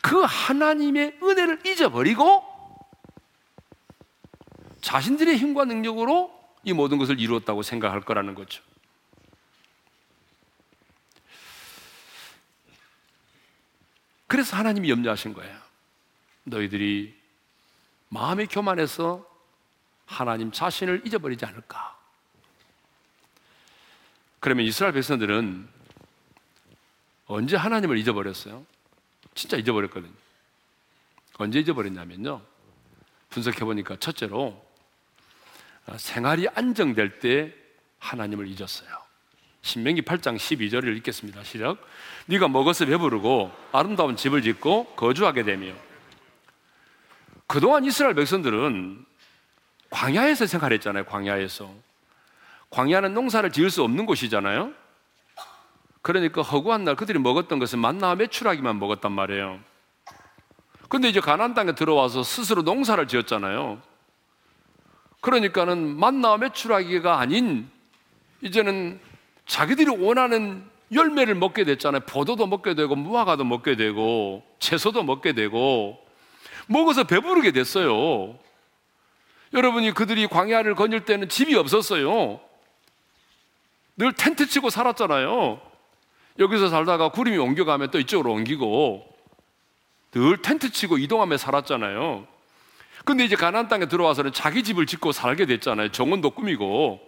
그 0.00 0.20
하나님의 0.20 1.18
은혜를 1.20 1.66
잊어버리고 1.66 2.44
자신들의 4.80 5.36
힘과 5.36 5.64
능력으로 5.64 6.32
이 6.62 6.72
모든 6.72 6.98
것을 6.98 7.18
이루었다고 7.18 7.62
생각할 7.62 8.02
거라는 8.02 8.36
거죠. 8.36 8.62
그래서 14.28 14.56
하나님이 14.56 14.88
염려하신 14.88 15.32
거예요. 15.32 15.56
너희들이 16.44 17.12
마음의 18.10 18.46
교만해서 18.46 19.33
하나님 20.06 20.52
자신을 20.52 21.02
잊어버리지 21.06 21.44
않을까. 21.44 21.96
그러면 24.40 24.66
이스라엘 24.66 24.92
백성들은 24.92 25.68
언제 27.26 27.56
하나님을 27.56 27.96
잊어버렸어요? 27.98 28.64
진짜 29.34 29.56
잊어버렸거든요. 29.56 30.12
언제 31.38 31.60
잊어버렸냐면요. 31.60 32.42
분석해 33.30 33.64
보니까 33.64 33.96
첫째로 33.96 34.64
아, 35.86 35.98
생활이 35.98 36.48
안정될 36.48 37.18
때 37.18 37.54
하나님을 37.98 38.46
잊었어요. 38.46 38.88
신명기 39.62 40.02
8장 40.02 40.36
12절을 40.36 40.94
읽겠습니다. 40.98 41.42
시작. 41.42 41.78
네가 42.26 42.48
먹어서 42.48 42.84
배부르고 42.84 43.50
아름다운 43.72 44.14
집을 44.14 44.42
짓고 44.42 44.94
거주하게 44.94 45.42
되며 45.42 45.74
그동안 47.46 47.84
이스라엘 47.84 48.14
백성들은 48.14 49.04
광야에서 49.94 50.46
생활했잖아요. 50.46 51.04
광야에서. 51.04 51.70
광야는 52.70 53.14
농사를 53.14 53.48
지을 53.52 53.70
수 53.70 53.84
없는 53.84 54.06
곳이잖아요. 54.06 54.72
그러니까 56.02 56.42
허구한 56.42 56.82
날 56.82 56.96
그들이 56.96 57.20
먹었던 57.20 57.60
것은 57.60 57.78
만나와 57.78 58.16
메추라기만 58.16 58.80
먹었단 58.80 59.12
말이에요. 59.12 59.60
근데 60.88 61.08
이제 61.08 61.20
가나안 61.20 61.54
땅에 61.54 61.76
들어와서 61.76 62.24
스스로 62.24 62.62
농사를 62.62 63.06
지었잖아요. 63.06 63.80
그러니까는 65.20 65.96
만나와 65.96 66.38
메추라기가 66.38 67.20
아닌 67.20 67.70
이제는 68.42 69.00
자기들이 69.46 69.90
원하는 69.90 70.68
열매를 70.92 71.36
먹게 71.36 71.64
됐잖아요. 71.64 72.00
포도도 72.00 72.48
먹게 72.48 72.74
되고 72.74 72.96
무화과도 72.96 73.44
먹게 73.44 73.76
되고 73.76 74.42
채소도 74.58 75.04
먹게 75.04 75.34
되고 75.34 76.04
먹어서 76.66 77.04
배부르게 77.04 77.52
됐어요. 77.52 78.38
여러분이 79.54 79.92
그들이 79.92 80.26
광야를 80.26 80.74
거닐 80.74 81.04
때는 81.04 81.28
집이 81.28 81.54
없었어요. 81.54 82.40
늘 83.96 84.12
텐트 84.12 84.48
치고 84.48 84.70
살았잖아요. 84.70 85.60
여기서 86.40 86.68
살다가 86.68 87.10
구름이 87.10 87.38
옮겨가면 87.38 87.92
또 87.92 88.00
이쪽으로 88.00 88.32
옮기고 88.32 89.14
늘 90.10 90.42
텐트 90.42 90.72
치고 90.72 90.98
이동하며 90.98 91.36
살았잖아요. 91.36 92.26
근데 93.04 93.24
이제 93.24 93.36
가나안 93.36 93.68
땅에 93.68 93.86
들어와서는 93.86 94.32
자기 94.32 94.64
집을 94.64 94.86
짓고 94.86 95.12
살게 95.12 95.46
됐잖아요. 95.46 95.90
정원도 95.90 96.30
꾸미고 96.30 97.00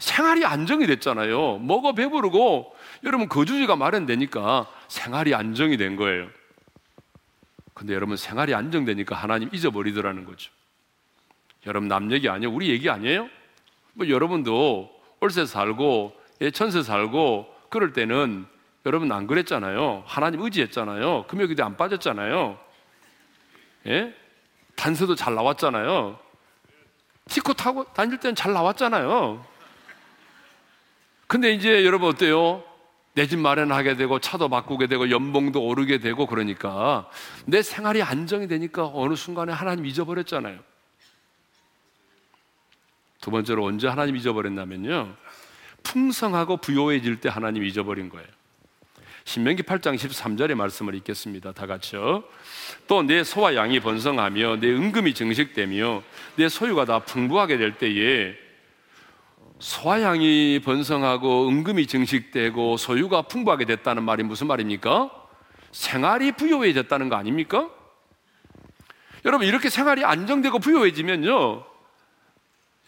생활이 0.00 0.44
안정이 0.44 0.86
됐잖아요. 0.86 1.58
먹어 1.58 1.92
배부르고 1.92 2.74
여러분 3.04 3.28
거주지가 3.28 3.76
마련되니까 3.76 4.66
생활이 4.88 5.34
안정이 5.34 5.76
된 5.76 5.94
거예요. 5.94 6.28
근데 7.74 7.94
여러분 7.94 8.16
생활이 8.16 8.54
안정되니까 8.54 9.14
하나님 9.14 9.50
잊어버리더라는 9.52 10.24
거죠. 10.24 10.50
여러분 11.66 11.88
남 11.88 12.10
얘기 12.12 12.28
아니에요? 12.28 12.50
우리 12.52 12.70
얘기 12.70 12.88
아니에요? 12.88 13.28
뭐 13.94 14.08
여러분도 14.08 14.90
올세 15.20 15.44
살고 15.46 16.16
예천세 16.40 16.82
살고 16.82 17.54
그럴 17.68 17.92
때는 17.92 18.46
여러분 18.86 19.12
안 19.12 19.26
그랬잖아요. 19.26 20.04
하나님 20.06 20.40
의지했잖아요. 20.40 21.26
금요기도 21.28 21.64
안 21.64 21.76
빠졌잖아요. 21.76 22.58
예? 23.88 24.14
단서도 24.76 25.14
잘 25.14 25.34
나왔잖아요. 25.34 26.18
티코 27.28 27.52
타고 27.52 27.84
다닐 27.92 28.18
때는 28.18 28.34
잘 28.34 28.52
나왔잖아요. 28.54 29.44
근데 31.26 31.52
이제 31.52 31.84
여러분 31.84 32.08
어때요? 32.08 32.64
내 33.14 33.26
집 33.26 33.38
마련하게 33.38 33.96
되고 33.96 34.18
차도 34.18 34.48
바꾸게 34.48 34.86
되고 34.86 35.10
연봉도 35.10 35.62
오르게 35.62 35.98
되고 35.98 36.26
그러니까 36.26 37.08
내 37.44 37.60
생활이 37.60 38.02
안정이 38.02 38.48
되니까 38.48 38.88
어느 38.94 39.14
순간에 39.14 39.52
하나님 39.52 39.84
잊어버렸잖아요. 39.84 40.58
두 43.20 43.30
번째로 43.30 43.64
언제 43.64 43.86
하나님 43.86 44.16
잊어버렸냐면요. 44.16 45.14
풍성하고 45.82 46.58
부요해질 46.58 47.20
때 47.20 47.28
하나님 47.28 47.64
잊어버린 47.64 48.08
거예요. 48.08 48.26
신명기 49.24 49.62
8장 49.62 49.96
13절의 49.96 50.54
말씀을 50.54 50.94
읽겠습니다. 50.96 51.52
다 51.52 51.66
같이요. 51.66 52.24
또 52.88 53.02
내 53.02 53.22
소와 53.22 53.54
양이 53.54 53.78
번성하며 53.80 54.56
내 54.60 54.68
은금이 54.70 55.14
증식되며 55.14 56.02
내 56.36 56.48
소유가 56.48 56.84
다 56.84 57.00
풍부하게 57.00 57.58
될 57.58 57.78
때에 57.78 58.34
소와 59.58 60.00
양이 60.02 60.58
번성하고 60.64 61.48
은금이 61.48 61.86
증식되고 61.86 62.78
소유가 62.78 63.22
풍부하게 63.22 63.66
됐다는 63.66 64.02
말이 64.02 64.22
무슨 64.22 64.46
말입니까? 64.46 65.10
생활이 65.70 66.32
부요해졌다는 66.32 67.10
거 67.10 67.16
아닙니까? 67.16 67.70
여러분 69.26 69.46
이렇게 69.46 69.68
생활이 69.68 70.04
안정되고 70.04 70.58
부요해지면요. 70.58 71.69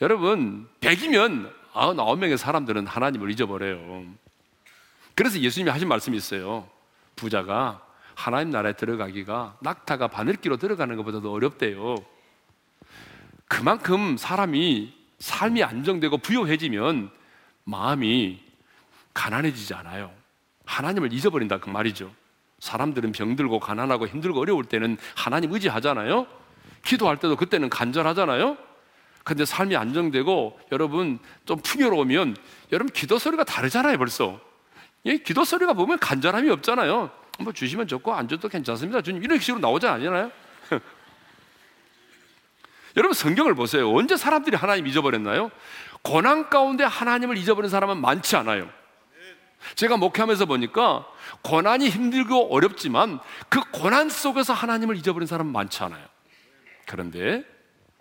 여러분 0.00 0.68
100이면 0.80 1.52
99명의 1.72 2.36
사람들은 2.36 2.86
하나님을 2.86 3.30
잊어버려요. 3.30 4.04
그래서 5.14 5.38
예수님이 5.38 5.70
하신 5.70 5.88
말씀이 5.88 6.16
있어요. 6.16 6.68
부자가 7.16 7.86
하나님 8.14 8.50
나라에 8.50 8.74
들어가기가 8.74 9.56
낙타가 9.60 10.08
바늘기로 10.08 10.56
들어가는 10.56 10.96
것보다도 10.96 11.32
어렵대요. 11.32 11.96
그만큼 13.46 14.16
사람이 14.16 14.94
삶이 15.18 15.62
안정되고 15.62 16.18
부요해지면 16.18 17.10
마음이 17.64 18.40
가난해지지 19.14 19.74
않아요. 19.74 20.10
하나님을 20.64 21.12
잊어버린다 21.12 21.58
그 21.58 21.68
말이죠. 21.68 22.12
사람들은 22.58 23.12
병들고 23.12 23.60
가난하고 23.60 24.06
힘들고 24.06 24.40
어려울 24.40 24.64
때는 24.64 24.96
하나님 25.14 25.52
의지하잖아요. 25.52 26.26
기도할 26.84 27.18
때도 27.18 27.36
그때는 27.36 27.68
간절하잖아요. 27.68 28.56
근데 29.24 29.44
삶이 29.44 29.76
안정되고 29.76 30.58
여러분 30.72 31.18
좀 31.46 31.58
풍요로우면 31.60 32.36
여러분 32.72 32.92
기도 32.92 33.18
소리가 33.18 33.44
다르잖아요, 33.44 33.98
벌써. 33.98 34.40
예, 35.06 35.18
기도 35.18 35.44
소리가 35.44 35.72
보면 35.74 35.98
간절함이 35.98 36.50
없잖아요. 36.50 37.10
뭐 37.40 37.52
주시면 37.52 37.88
좋고 37.88 38.12
안 38.14 38.28
줘도 38.28 38.48
괜찮습니다. 38.48 39.00
주님 39.02 39.22
이런 39.22 39.38
식으로 39.38 39.60
나오지 39.60 39.86
않잖아요. 39.86 40.30
여러분 42.96 43.14
성경을 43.14 43.54
보세요. 43.54 43.92
언제 43.92 44.16
사람들이 44.16 44.56
하나님 44.56 44.86
잊어버렸나요? 44.86 45.50
고난 46.02 46.50
가운데 46.50 46.84
하나님을 46.84 47.38
잊어버린 47.38 47.70
사람은 47.70 47.98
많지 47.98 48.36
않아요. 48.36 48.68
제가 49.76 49.96
목회하면서 49.96 50.46
보니까 50.46 51.06
고난이 51.42 51.88
힘들고 51.88 52.52
어렵지만 52.54 53.20
그 53.48 53.60
고난 53.70 54.08
속에서 54.08 54.52
하나님을 54.52 54.96
잊어버린 54.96 55.26
사람은 55.26 55.52
많지 55.52 55.82
않아요. 55.84 56.04
그런데 56.86 57.44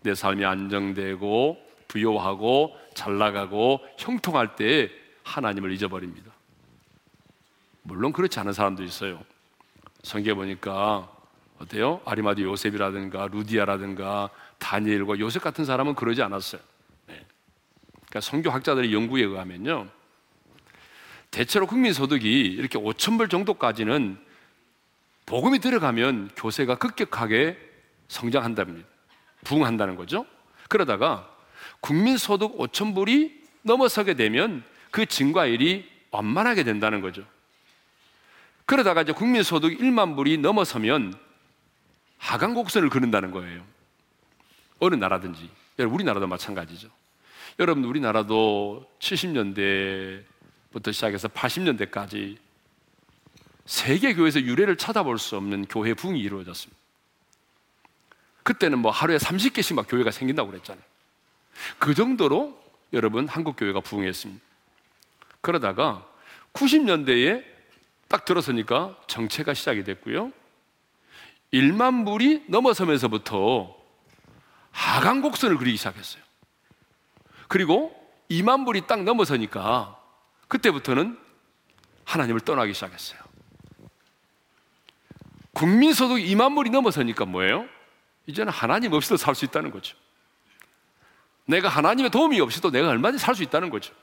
내 0.01 0.15
삶이 0.15 0.45
안정되고 0.45 1.57
부요하고 1.87 2.77
잘 2.93 3.17
나가고 3.17 3.81
형통할 3.97 4.55
때 4.55 4.89
하나님을 5.23 5.71
잊어버립니다. 5.71 6.31
물론 7.83 8.11
그렇지 8.11 8.39
않은 8.39 8.53
사람도 8.53 8.83
있어요. 8.83 9.23
성경에 10.03 10.35
보니까 10.35 11.11
어때요? 11.59 12.01
아리마디 12.05 12.43
요셉이라든가 12.43 13.27
루디아라든가 13.31 14.29
다니엘과 14.57 15.19
요셉 15.19 15.43
같은 15.43 15.65
사람은 15.65 15.95
그러지 15.95 16.21
않았어요. 16.21 16.61
네. 17.07 17.25
그러니까 17.93 18.21
성교학자들의 18.21 18.93
연구에 18.93 19.23
의하면요. 19.23 19.87
대체로 21.29 21.65
국민 21.67 21.93
소득이 21.93 22.45
이렇게 22.45 22.77
5천 22.77 23.17
불 23.17 23.29
정도까지는 23.29 24.17
복음이 25.25 25.59
들어가면 25.59 26.31
교세가 26.35 26.75
급격하게 26.75 27.57
성장한답니다. 28.07 28.90
부흥한다는 29.43 29.95
거죠. 29.95 30.25
그러다가 30.69 31.29
국민 31.79 32.17
소득 32.17 32.57
5천 32.57 32.95
불이 32.95 33.41
넘어서게 33.63 34.13
되면 34.13 34.63
그 34.91 35.05
증가율이 35.05 35.89
완만하게 36.11 36.63
된다는 36.63 37.01
거죠. 37.01 37.25
그러다가 38.65 39.01
이제 39.01 39.11
국민 39.11 39.43
소득 39.43 39.77
1만 39.77 40.15
불이 40.15 40.37
넘어서면 40.37 41.13
하강 42.17 42.53
곡선을 42.53 42.89
그른다는 42.89 43.31
거예요. 43.31 43.65
어느 44.79 44.95
나라든지. 44.95 45.49
우리나라도 45.77 46.27
마찬가지죠. 46.27 46.89
여러분, 47.59 47.83
우리나라도 47.83 48.85
70년대부터 48.99 50.93
시작해서 50.93 51.27
80년대까지 51.27 52.37
세계 53.65 54.13
교회에서 54.13 54.41
유래를 54.41 54.77
찾아볼 54.77 55.17
수 55.17 55.35
없는 55.37 55.65
교회 55.65 55.93
부흥이 55.93 56.19
이루어졌습니다. 56.19 56.80
그때는 58.43 58.79
뭐 58.79 58.91
하루에 58.91 59.17
30개씩 59.17 59.75
막 59.75 59.85
교회가 59.87 60.11
생긴다고 60.11 60.49
그랬잖아요. 60.49 60.83
그 61.79 61.93
정도로 61.93 62.59
여러분 62.93 63.27
한국 63.27 63.55
교회가 63.55 63.81
부흥했습니다. 63.81 64.43
그러다가 65.41 66.05
90년대에 66.53 67.43
딱 68.07 68.25
들어서니까 68.25 68.97
정체가 69.07 69.53
시작이 69.53 69.83
됐고요. 69.83 70.31
1만 71.53 72.05
불이 72.05 72.45
넘어서면서부터 72.47 73.75
하강 74.71 75.21
곡선을 75.21 75.57
그리기 75.57 75.77
시작했어요. 75.77 76.21
그리고 77.47 77.95
2만 78.29 78.65
불이 78.65 78.87
딱 78.87 79.03
넘어서니까 79.03 79.97
그때부터는 80.47 81.17
하나님을 82.05 82.41
떠나기 82.41 82.73
시작했어요. 82.73 83.19
국민 85.53 85.93
소득 85.93 86.15
2만 86.15 86.55
불이 86.55 86.69
넘어서니까 86.69 87.25
뭐예요? 87.25 87.67
이제는 88.27 88.51
하나님 88.51 88.93
없이도 88.93 89.17
살 89.17 89.35
수 89.35 89.45
있다는 89.45 89.71
거죠. 89.71 89.95
내가 91.45 91.69
하나님의 91.69 92.11
도움이 92.11 92.39
없이도 92.39 92.71
내가 92.71 92.89
얼마든지 92.89 93.23
살 93.23 93.35
수 93.35 93.43
있다는 93.43 93.69
거죠. 93.69 93.93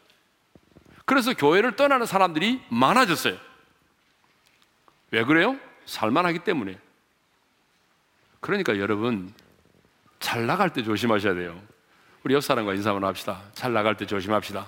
그래서 1.05 1.33
교회를 1.33 1.77
떠나는 1.77 2.05
사람들이 2.07 2.63
많아졌어요. 2.69 3.37
왜 5.11 5.25
그래요? 5.25 5.57
살만하기 5.87 6.41
때문에. 6.41 6.79
그러니까 8.41 8.79
여러분, 8.79 9.33
잘 10.21 10.47
나갈 10.47 10.71
때 10.73 10.83
조심하셔야 10.83 11.35
돼요. 11.35 11.61
우리 12.25 12.35
옆 12.35 12.43
사람과 12.43 12.75
인사 12.75 12.91
한번 12.91 13.09
합시다. 13.09 13.41
잘 13.55 13.73
나갈 13.73 13.97
때 13.97 14.05
조심합시다. 14.05 14.67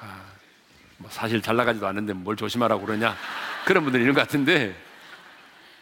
아, 0.00 0.24
뭐 0.98 1.08
사실 1.10 1.40
잘 1.40 1.56
나가지도 1.56 1.86
않는데 1.86 2.12
뭘 2.12 2.36
조심하라고 2.36 2.84
그러냐? 2.84 3.16
그런 3.64 3.84
분들이 3.84 4.02
있는 4.02 4.14
것 4.14 4.20
같은데 4.20 4.76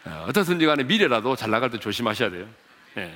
어, 0.05 0.25
어떻든지 0.27 0.65
간에 0.65 0.83
미래라도 0.83 1.35
잘 1.35 1.49
나갈 1.49 1.69
때 1.69 1.79
조심하셔야 1.79 2.29
돼요. 2.29 2.47
예. 2.97 3.13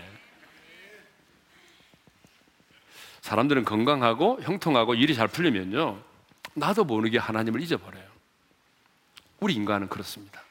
사람들은 3.21 3.65
건강하고 3.65 4.39
형통하고 4.41 4.95
일이 4.95 5.13
잘 5.13 5.27
풀리면요. 5.27 6.01
나도 6.53 6.85
모르게 6.85 7.17
하나님을 7.17 7.61
잊어버려요. 7.61 8.05
우리 9.39 9.53
인간은 9.53 9.89
그렇습니다. 9.89 10.41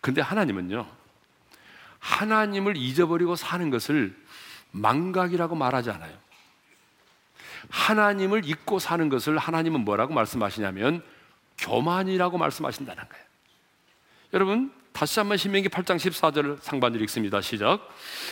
근데 0.00 0.20
하나님은요. 0.20 0.86
하나님을 1.98 2.76
잊어버리고 2.76 3.34
사는 3.34 3.68
것을 3.70 4.16
망각이라고 4.70 5.56
말하지 5.56 5.90
않아요. 5.90 6.16
하나님을 7.68 8.44
잊고 8.44 8.78
사는 8.78 9.08
것을 9.08 9.38
하나님은 9.38 9.80
뭐라고 9.80 10.14
말씀하시냐면 10.14 11.02
교만이라고 11.58 12.38
말씀하신다는 12.38 13.08
거예요. 13.08 13.24
여러분, 14.34 14.72
다시 14.96 15.20
한번 15.20 15.36
신명기 15.36 15.68
8장 15.68 15.98
14절 15.98 16.58
상반절 16.62 17.02
읽습니다. 17.02 17.42
시작. 17.42 17.86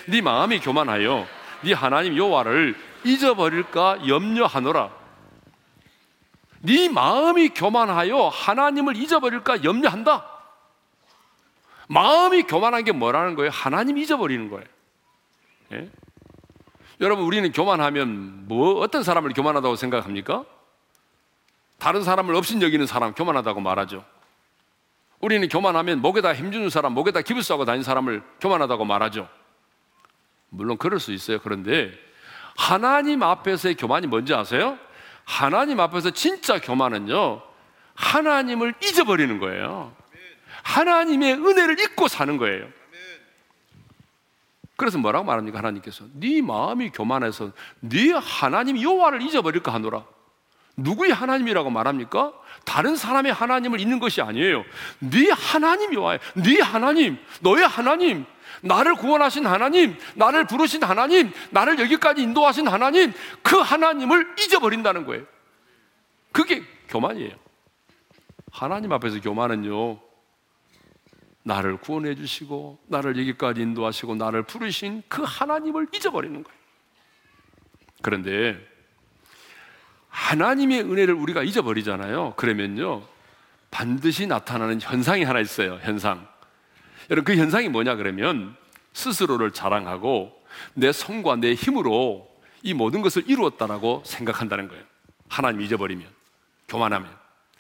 네 0.09 0.23
마음이 0.23 0.61
교만하여 0.61 1.27
네 1.61 1.75
하나님 1.75 2.17
여호와를 2.17 2.75
잊어버릴까 3.05 4.09
염려하노라. 4.09 4.91
네 6.61 6.89
마음이 6.89 7.51
교만하여 7.51 8.29
하나님을 8.29 8.97
잊어버릴까 8.97 9.63
염려한다. 9.63 10.27
마음이 11.91 12.45
교만한 12.45 12.83
게 12.85 12.93
뭐라는 12.93 13.35
거예요? 13.35 13.51
하나님 13.51 13.99
잊어버리는 13.99 14.49
거예요. 14.49 14.65
예? 15.73 15.91
여러분 17.03 17.27
우리는 17.27 17.53
교만하면 17.53 18.49
뭐 18.49 18.81
어떤 18.81 19.03
사람을 19.03 19.35
교만하다고 19.35 19.77
생각합니까? 19.77 20.47
다른 21.77 22.03
사람을 22.03 22.35
없인 22.35 22.63
여기는 22.63 22.87
사람 22.87 23.13
교만하다고 23.13 23.61
말하죠. 23.61 24.14
우리는 25.25 25.49
교만하면 25.49 26.03
목에다 26.03 26.35
힘주는 26.35 26.69
사람, 26.69 26.93
목에다 26.93 27.23
기부스하고 27.23 27.65
다니는 27.65 27.83
사람을 27.83 28.23
교만하다고 28.43 28.85
말하죠. 28.85 29.27
물론 30.51 30.77
그럴 30.77 31.01
수 31.01 31.13
있어요. 31.13 31.39
그런데 31.41 31.93
하나님 32.59 33.23
앞에서의 33.23 33.77
교만이 33.77 34.07
뭔지 34.07 34.35
아세요? 34.35 34.79
하나님 35.25 35.81
앞에서 35.81 36.11
진짜 36.11 36.61
교만은요, 36.61 37.41
하나님을 37.95 38.75
잊어버리는 38.83 39.39
거예요. 39.39 39.97
하나님의 40.63 41.37
은혜를 41.37 41.81
잊고 41.81 42.07
사는 42.07 42.37
거예요. 42.37 42.69
그래서 44.77 44.99
뭐라고 44.99 45.25
말합니까? 45.25 45.57
하나님께서 45.57 46.05
네 46.13 46.43
마음이 46.43 46.91
교만해서 46.91 47.53
네 47.81 48.13
하나님 48.13 48.79
여호와를 48.79 49.23
잊어버릴까 49.23 49.73
하노라. 49.73 50.05
누구의 50.77 51.15
하나님이라고 51.15 51.71
말합니까? 51.71 52.35
다른 52.65 52.97
사람의 52.97 53.33
하나님을 53.33 53.81
잊는 53.81 53.99
것이 53.99 54.21
아니에요. 54.21 54.65
네 54.99 55.31
하나님 55.31 55.95
여호와예 55.95 56.19
네 56.37 56.61
하나님, 56.61 57.19
너의 57.41 57.67
하나님, 57.67 58.25
나를 58.63 58.95
구원하신 58.95 59.47
하나님, 59.47 59.97
나를 60.15 60.47
부르신 60.47 60.83
하나님, 60.83 61.33
나를 61.51 61.79
여기까지 61.79 62.23
인도하신 62.23 62.67
하나님, 62.69 63.13
그 63.43 63.57
하나님을 63.57 64.35
잊어버린다는 64.39 65.05
거예요. 65.05 65.25
그게 66.33 66.63
교만이에요. 66.89 67.33
하나님 68.51 68.93
앞에서 68.93 69.21
교만은요, 69.21 69.99
나를 71.43 71.77
구원해 71.77 72.15
주시고, 72.15 72.79
나를 72.87 73.19
여기까지 73.19 73.61
인도하시고, 73.61 74.15
나를 74.15 74.45
부르신 74.45 75.03
그 75.09 75.23
하나님을 75.23 75.89
잊어버리는 75.93 76.43
거예요. 76.43 76.59
그런데, 78.03 78.74
하나님의 80.15 80.83
은혜를 80.83 81.13
우리가 81.13 81.43
잊어버리잖아요. 81.43 82.35
그러면요, 82.37 83.03
반드시 83.73 84.29
나타나는 84.29 84.81
현상이 84.81 85.25
하나 85.25 85.41
있어요. 85.41 85.81
현상. 85.83 86.27
여러분 87.11 87.25
그 87.25 87.39
현상이 87.39 87.69
뭐냐 87.69 87.97
그러면 87.97 88.57
스스로를 88.93 89.51
자랑하고 89.51 90.33
내 90.75 90.93
손과 90.93 91.37
내 91.37 91.55
힘으로 91.55 92.31
이 92.63 92.73
모든 92.73 93.03
것을 93.03 93.25
이루었다라고 93.27 94.05
생각한다는 94.07 94.69
거예요. 94.69 94.85
하나님 95.29 95.61
잊어버리면 95.61 96.07
교만하면. 96.69 97.11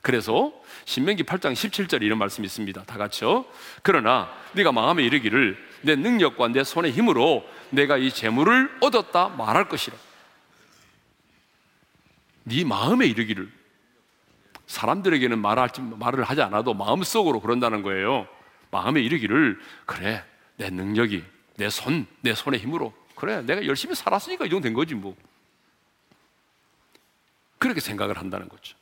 그래서 0.00 0.52
신명기 0.84 1.24
8장 1.24 1.54
17절 1.54 2.02
이런 2.02 2.18
말씀이 2.18 2.46
있습니다. 2.46 2.84
다 2.84 2.96
같이요. 2.96 3.46
그러나 3.82 4.30
네가 4.52 4.70
마음에 4.70 5.02
이르기를 5.02 5.58
내 5.82 5.96
능력과 5.96 6.48
내 6.48 6.62
손의 6.62 6.92
힘으로 6.92 7.44
내가 7.70 7.96
이 7.96 8.10
재물을 8.10 8.70
얻었다 8.80 9.30
말할 9.30 9.68
것이라. 9.68 9.96
네 12.44 12.64
마음에 12.64 13.06
이르기를. 13.06 13.50
사람들에게는 14.66 15.38
말할지 15.38 15.80
말을 15.80 16.24
하지 16.24 16.40
않아도 16.42 16.72
마음속으로 16.74 17.40
그런다는 17.40 17.82
거예요. 17.82 18.26
마음에 18.70 19.00
이르기를 19.00 19.60
그래 19.86 20.24
내 20.56 20.70
능력이 20.70 21.24
내 21.56 21.68
손, 21.68 22.06
내 22.20 22.34
손의 22.34 22.60
힘으로. 22.60 22.94
그래 23.14 23.42
내가 23.42 23.66
열심히 23.66 23.94
살았으니까 23.94 24.46
이 24.46 24.50
정도 24.50 24.64
된 24.64 24.74
거지 24.74 24.94
뭐. 24.94 25.16
그렇게 27.58 27.80
생각을 27.80 28.18
한다는 28.18 28.48
거죠. 28.48 28.76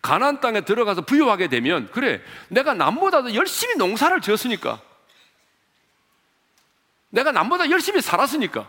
가나안 0.00 0.40
땅에 0.40 0.62
들어가서 0.62 1.02
부유하게 1.02 1.48
되면 1.48 1.90
그래 1.90 2.22
내가 2.48 2.74
남보다도 2.74 3.34
열심히 3.34 3.76
농사를 3.76 4.20
지었으니까. 4.20 4.80
내가 7.10 7.30
남보다 7.30 7.70
열심히 7.70 8.00
살았으니까. 8.00 8.68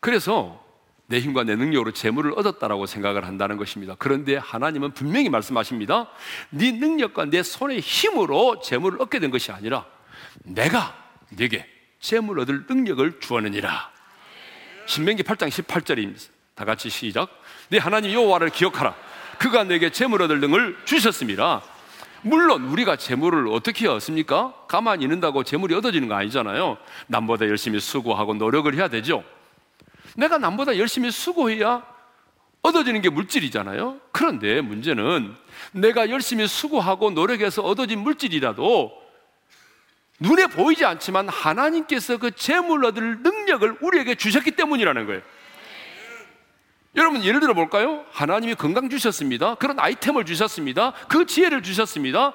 그래서 0.00 0.69
내 1.10 1.18
힘과 1.18 1.42
내 1.42 1.56
능력으로 1.56 1.90
재물을 1.90 2.32
얻었다라고 2.36 2.86
생각을 2.86 3.26
한다는 3.26 3.56
것입니다. 3.56 3.96
그런데 3.98 4.36
하나님은 4.36 4.92
분명히 4.92 5.28
말씀하십니다. 5.28 6.08
네 6.50 6.70
능력과 6.70 7.24
내 7.24 7.42
손의 7.42 7.80
힘으로 7.80 8.60
재물을 8.60 9.02
얻게 9.02 9.18
된 9.18 9.32
것이 9.32 9.50
아니라 9.50 9.84
내가 10.44 10.96
네게 11.30 11.66
재물 11.98 12.38
얻을 12.38 12.64
능력을 12.68 13.18
주었느니라. 13.18 13.90
신명기 14.86 15.24
8장 15.24 15.48
18절입니다. 15.48 16.28
다 16.54 16.64
같이 16.64 16.88
시작. 16.88 17.28
네 17.70 17.78
하나님 17.78 18.12
여호와를 18.12 18.50
기억하라. 18.50 18.94
그가 19.40 19.64
내게 19.64 19.90
재물 19.90 20.22
얻을 20.22 20.38
능을 20.38 20.76
주셨습니다. 20.84 21.60
물론 22.22 22.66
우리가 22.68 22.94
재물을 22.94 23.48
어떻게 23.48 23.88
얻습니까? 23.88 24.54
가만히 24.68 25.04
있는다고 25.06 25.42
재물이 25.42 25.74
얻어지는 25.74 26.06
거 26.06 26.14
아니잖아요. 26.14 26.78
남보다 27.08 27.48
열심히 27.48 27.80
수고하고 27.80 28.34
노력을 28.34 28.72
해야 28.76 28.86
되죠. 28.86 29.24
내가 30.16 30.38
남보다 30.38 30.76
열심히 30.78 31.10
수고해야 31.10 31.82
얻어지는 32.62 33.00
게 33.00 33.08
물질이잖아요. 33.08 34.00
그런데 34.12 34.60
문제는 34.60 35.34
내가 35.72 36.10
열심히 36.10 36.46
수고하고 36.46 37.10
노력해서 37.10 37.62
얻어진 37.62 38.00
물질이라도 38.00 39.00
눈에 40.20 40.46
보이지 40.46 40.84
않지만 40.84 41.28
하나님께서 41.28 42.18
그 42.18 42.30
재물 42.32 42.84
얻을 42.84 43.22
능력을 43.22 43.78
우리에게 43.80 44.14
주셨기 44.14 44.50
때문이라는 44.52 45.06
거예요. 45.06 45.22
여러분 46.96 47.24
예를 47.24 47.40
들어 47.40 47.54
볼까요? 47.54 48.04
하나님이 48.10 48.56
건강 48.56 48.90
주셨습니다. 48.90 49.54
그런 49.54 49.78
아이템을 49.78 50.26
주셨습니다. 50.26 50.92
그 51.08 51.24
지혜를 51.24 51.62
주셨습니다. 51.62 52.34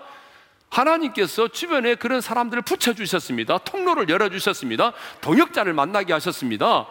하나님께서 0.70 1.48
주변에 1.50 1.96
그런 1.96 2.22
사람들을 2.22 2.64
붙여 2.64 2.94
주셨습니다. 2.94 3.60
통로를 3.60 4.10
열어 4.10 4.30
주셨습니다. 4.30 4.94
동역자를 5.22 5.74
만나게 5.74 6.14
하셨습니다. 6.14 6.88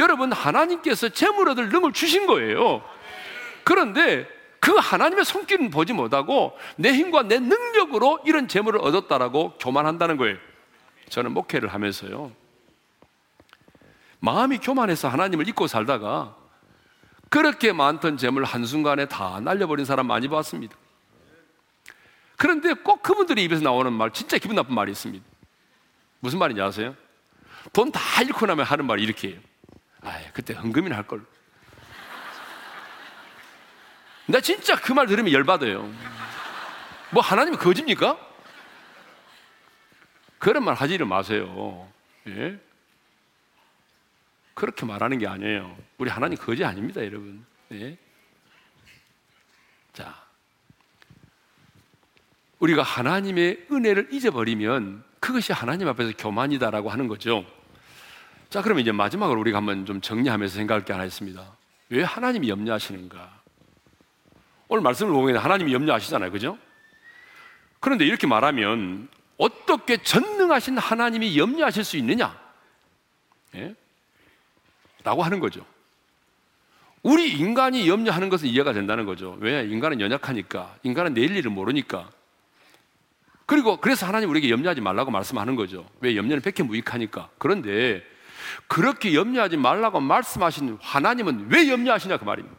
여러분 0.00 0.32
하나님께서 0.32 1.10
재물 1.10 1.48
얻을 1.50 1.68
능을 1.68 1.92
주신 1.92 2.26
거예요. 2.26 2.82
그런데 3.62 4.26
그 4.58 4.72
하나님의 4.72 5.24
손길은 5.24 5.70
보지 5.70 5.92
못하고 5.92 6.58
내 6.76 6.92
힘과 6.92 7.22
내 7.22 7.38
능력으로 7.38 8.20
이런 8.24 8.48
재물을 8.48 8.80
얻었다라고 8.80 9.54
교만한다는 9.60 10.16
거예요. 10.16 10.36
저는 11.08 11.32
목회를 11.32 11.72
하면서요. 11.72 12.32
마음이 14.20 14.58
교만해서 14.58 15.08
하나님을 15.08 15.48
잊고 15.48 15.66
살다가 15.66 16.36
그렇게 17.30 17.72
많던 17.72 18.16
재물 18.16 18.44
한순간에 18.44 19.06
다 19.06 19.40
날려버린 19.40 19.86
사람 19.86 20.06
많이 20.06 20.28
봤습니다. 20.28 20.76
그런데 22.36 22.72
꼭 22.72 23.02
그분들이 23.02 23.44
입에서 23.44 23.62
나오는 23.62 23.92
말, 23.92 24.10
진짜 24.12 24.36
기분 24.38 24.56
나쁜 24.56 24.74
말이 24.74 24.90
있습니다. 24.92 25.24
무슨 26.20 26.38
말인지 26.38 26.60
아세요? 26.60 26.94
돈 27.72 27.92
다 27.92 28.00
잃고 28.22 28.46
나면 28.46 28.64
하는 28.64 28.86
말이 28.86 29.02
이렇게 29.02 29.28
해요. 29.28 29.38
아, 30.02 30.18
그때 30.32 30.54
헌금이나 30.54 30.96
할 30.96 31.06
걸. 31.06 31.24
나 34.26 34.40
진짜 34.40 34.76
그 34.76 34.94
말 34.94 35.06
들으면 35.06 35.32
열받아요. 35.32 35.92
뭐 37.10 37.22
하나님이 37.22 37.56
거짓입니까? 37.56 38.18
그런 40.38 40.64
말 40.64 40.74
하지를 40.74 41.04
마세요. 41.06 41.90
예? 42.28 42.58
그렇게 44.54 44.86
말하는 44.86 45.18
게 45.18 45.26
아니에요. 45.26 45.76
우리 45.98 46.10
하나님 46.10 46.38
거짓 46.38 46.64
아닙니다, 46.64 47.04
여러분. 47.04 47.44
예? 47.72 47.98
자, 49.92 50.22
우리가 52.60 52.82
하나님의 52.82 53.66
은혜를 53.70 54.12
잊어버리면 54.12 55.02
그것이 55.18 55.52
하나님 55.52 55.88
앞에서 55.88 56.12
교만이다라고 56.16 56.90
하는 56.90 57.08
거죠. 57.08 57.44
자, 58.50 58.62
그러면 58.62 58.82
이제 58.82 58.90
마지막으로 58.90 59.40
우리가 59.40 59.58
한번 59.58 59.86
좀 59.86 60.00
정리하면서 60.00 60.56
생각할 60.56 60.84
게 60.84 60.92
하나 60.92 61.04
있습니다. 61.04 61.40
왜 61.90 62.02
하나님이 62.02 62.48
염려하시는가? 62.48 63.40
오늘 64.66 64.82
말씀을 64.82 65.12
보면 65.12 65.36
하나님이 65.36 65.72
염려하시잖아요. 65.72 66.32
그죠? 66.32 66.58
그런데 67.78 68.04
이렇게 68.04 68.26
말하면 68.26 69.08
어떻게 69.36 69.96
전능하신 69.98 70.78
하나님이 70.78 71.38
염려하실 71.38 71.84
수 71.84 71.96
있느냐? 71.96 72.36
예? 73.54 73.74
라고 75.04 75.22
하는 75.22 75.38
거죠. 75.38 75.64
우리 77.02 77.30
인간이 77.30 77.88
염려하는 77.88 78.28
것은 78.30 78.48
이해가 78.48 78.72
된다는 78.72 79.06
거죠. 79.06 79.36
왜? 79.40 79.64
인간은 79.64 80.00
연약하니까. 80.00 80.76
인간은 80.82 81.14
내일 81.14 81.36
일을 81.36 81.52
모르니까. 81.52 82.10
그리고 83.46 83.76
그래서 83.76 84.06
하나님 84.06 84.28
우리에게 84.28 84.50
염려하지 84.50 84.80
말라고 84.80 85.12
말씀하는 85.12 85.54
거죠. 85.54 85.88
왜? 86.00 86.16
염려는 86.16 86.42
백해 86.42 86.64
무익하니까. 86.64 87.30
그런데 87.38 88.04
그렇게 88.66 89.14
염려하지 89.14 89.56
말라고 89.56 90.00
말씀하신 90.00 90.78
하나님은 90.80 91.48
왜 91.50 91.68
염려하시냐 91.68 92.18
그 92.18 92.24
말입니다. 92.24 92.56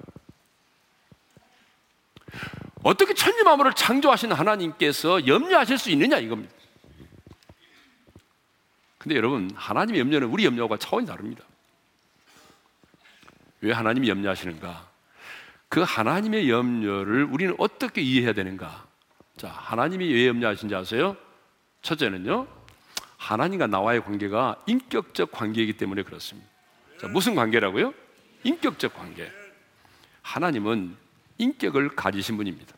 어떻게 2.83 3.13
천지 3.13 3.43
만물을 3.43 3.73
창조하신 3.73 4.31
하나님께서 4.31 5.27
염려하실 5.27 5.77
수 5.77 5.91
있느냐 5.91 6.17
이겁니다. 6.17 6.53
근데 8.97 9.15
여러분, 9.15 9.49
하나님의 9.55 9.99
염려는 9.99 10.27
우리 10.27 10.45
염려와 10.45 10.77
차원이 10.77 11.07
다릅니다. 11.07 11.43
왜 13.61 13.71
하나님이 13.71 14.09
염려하시는가? 14.09 14.89
그 15.69 15.81
하나님의 15.81 16.49
염려를 16.49 17.23
우리는 17.23 17.55
어떻게 17.57 18.01
이해해야 18.01 18.33
되는가? 18.33 18.85
자, 19.37 19.47
하나님이 19.49 20.11
왜 20.13 20.27
염려하신지 20.27 20.75
아세요? 20.75 21.15
첫째는요, 21.81 22.47
하나님과 23.21 23.67
나와의 23.67 24.03
관계가 24.03 24.63
인격적 24.65 25.31
관계이기 25.31 25.73
때문에 25.73 26.01
그렇습니다. 26.01 26.49
자, 26.99 27.07
무슨 27.07 27.35
관계라고요? 27.35 27.93
인격적 28.43 28.95
관계. 28.95 29.31
하나님은 30.23 30.97
인격을 31.37 31.95
가지신 31.95 32.35
분입니다. 32.37 32.73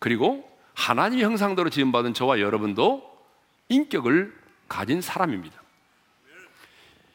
그리고 0.00 0.50
하나님의 0.74 1.24
형상대로 1.24 1.70
지음받은 1.70 2.14
저와 2.14 2.40
여러분도 2.40 3.08
인격을 3.68 4.36
가진 4.68 5.00
사람입니다. 5.00 5.60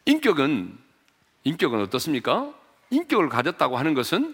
인격은 0.05 0.77
인격은 1.43 1.81
어떻습니까? 1.81 2.53
인격을 2.89 3.27
가졌다고 3.27 3.77
하는 3.77 3.93
것은 3.93 4.33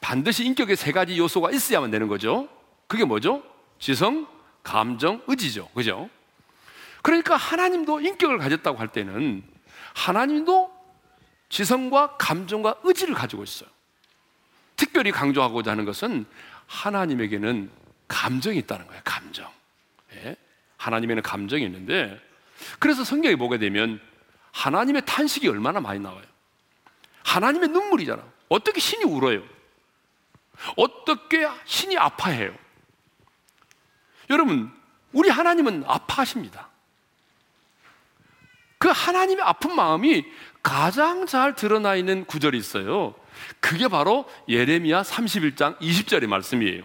반드시 0.00 0.46
인격의 0.46 0.76
세 0.76 0.92
가지 0.92 1.18
요소가 1.18 1.50
있어야만 1.50 1.90
되는 1.90 2.08
거죠. 2.08 2.48
그게 2.86 3.04
뭐죠? 3.04 3.42
지성, 3.78 4.26
감정, 4.62 5.22
의지죠. 5.26 5.68
그죠? 5.74 6.08
그러니까 7.06 7.36
하나님도 7.36 8.00
인격을 8.00 8.38
가졌다고 8.38 8.78
할 8.78 8.88
때는 8.88 9.44
하나님도 9.94 10.76
지성과 11.48 12.16
감정과 12.16 12.80
의지를 12.82 13.14
가지고 13.14 13.44
있어요. 13.44 13.70
특별히 14.74 15.12
강조하고자 15.12 15.70
하는 15.70 15.84
것은 15.84 16.26
하나님에게는 16.66 17.70
감정이 18.08 18.58
있다는 18.58 18.88
거예요. 18.88 19.00
감정. 19.04 19.48
예? 20.14 20.34
하나님에는 20.78 21.22
감정이 21.22 21.64
있는데 21.66 22.20
그래서 22.80 23.04
성경에 23.04 23.36
보게 23.36 23.58
되면 23.58 24.00
하나님의 24.50 25.02
탄식이 25.06 25.46
얼마나 25.46 25.78
많이 25.78 26.00
나와요. 26.00 26.24
하나님의 27.22 27.68
눈물이잖아. 27.68 28.20
어떻게 28.48 28.80
신이 28.80 29.04
울어요? 29.04 29.44
어떻게 30.76 31.48
신이 31.66 31.96
아파해요? 31.98 32.52
여러분, 34.28 34.72
우리 35.12 35.28
하나님은 35.28 35.84
아파하십니다. 35.86 36.74
그 38.78 38.88
하나님의 38.88 39.44
아픈 39.44 39.74
마음이 39.74 40.24
가장 40.62 41.26
잘 41.26 41.54
드러나 41.54 41.94
있는 41.94 42.24
구절이 42.24 42.58
있어요. 42.58 43.14
그게 43.60 43.88
바로 43.88 44.28
예레미야 44.48 45.02
31장 45.02 45.78
20절의 45.78 46.26
말씀이에요. 46.26 46.82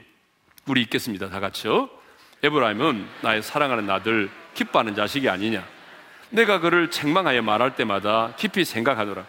우리 0.68 0.82
읽겠습니다. 0.84 1.30
다 1.30 1.40
같이요. 1.40 1.90
에브라임은 2.44 3.08
나의 3.22 3.42
사랑하는 3.42 3.90
아들 3.90 4.30
기뻐하는 4.54 4.96
자식이 4.96 5.30
아니냐. 5.30 5.66
내가 6.30 6.60
그를 6.60 6.90
책망하여 6.90 7.42
말할 7.42 7.76
때마다 7.76 8.34
깊이 8.38 8.64
생각하노라. 8.64 9.26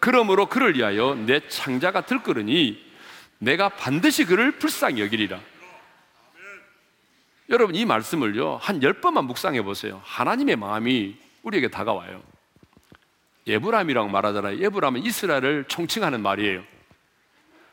그러므로 0.00 0.46
그를 0.46 0.76
위하여 0.76 1.14
내 1.14 1.40
창자가 1.48 2.02
들끓으니 2.02 2.84
내가 3.38 3.68
반드시 3.70 4.24
그를 4.24 4.52
불쌍히 4.58 5.00
여기리라. 5.00 5.40
여러분 7.48 7.74
이 7.76 7.84
말씀을요 7.84 8.58
한 8.60 8.82
열 8.82 8.94
번만 8.94 9.24
묵상해 9.24 9.62
보세요. 9.62 10.02
하나님의 10.04 10.56
마음이 10.56 11.16
우리에게 11.46 11.68
다가와요. 11.68 12.22
예브람이라고 13.46 14.08
말하잖아요. 14.08 14.58
예브람은 14.58 15.04
이스라엘을 15.04 15.66
총칭하는 15.68 16.20
말이에요. 16.20 16.62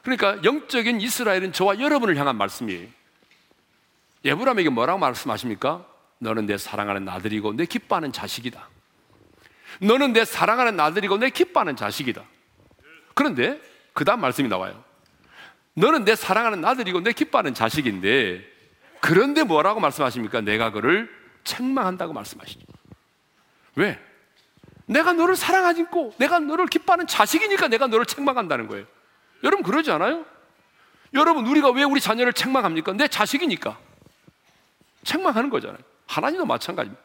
그러니까 0.04 0.44
영적인 0.44 1.02
이스라엘은 1.02 1.54
저와 1.54 1.80
여러분을 1.80 2.16
향한 2.18 2.38
말씀이에요. 2.38 2.88
예브람에게 4.26 4.70
뭐라고 4.70 5.00
말씀하십니까? 5.00 5.86
너는 6.20 6.46
내 6.46 6.58
사랑하는 6.58 7.10
아들이고 7.10 7.54
내 7.54 7.66
기뻐하는 7.66 8.12
자식이다. 8.12 8.70
너는 9.82 10.14
내 10.14 10.24
사랑하는 10.24 10.80
아들이고 10.80 11.18
내 11.18 11.32
기뻐하는 11.32 11.76
자식이다. 11.76 12.24
그런데 13.16 13.60
그 13.94 14.06
다음 14.06 14.22
말씀이 14.22 14.48
나와요. 14.48 14.84
너는 15.74 16.06
내 16.06 16.16
사랑하는 16.16 16.64
아들이고 16.64 17.02
내 17.02 17.12
기뻐하는 17.12 17.56
자식인데 17.56 18.46
그런데 19.02 19.44
뭐라고 19.44 19.80
말씀하십니까? 19.80 20.42
내가 20.42 20.72
그를 20.72 21.10
책망한다고 21.44 22.14
말씀하시죠. 22.14 22.73
왜? 23.76 24.00
내가 24.86 25.14
너를 25.14 25.36
사랑하고 25.36 26.14
내가 26.18 26.40
너를 26.40 26.68
기뻐하는 26.68 27.08
자식이니까 27.08 27.68
내가 27.70 27.88
너를 27.88 28.06
책망한다는 28.06 28.68
거예요. 28.68 28.86
여러분 29.44 29.64
그러지 29.64 29.92
않아요? 29.92 30.26
여러분 31.14 31.46
우리가 31.48 31.72
왜 31.72 31.84
우리 31.84 32.02
자녀를 32.02 32.34
책망합니까? 32.34 32.94
내 32.94 33.08
자식이니까 33.08 33.78
책망하는 35.04 35.50
거잖아요. 35.50 35.80
하나님도 36.08 36.46
마찬가지입니다. 36.46 37.02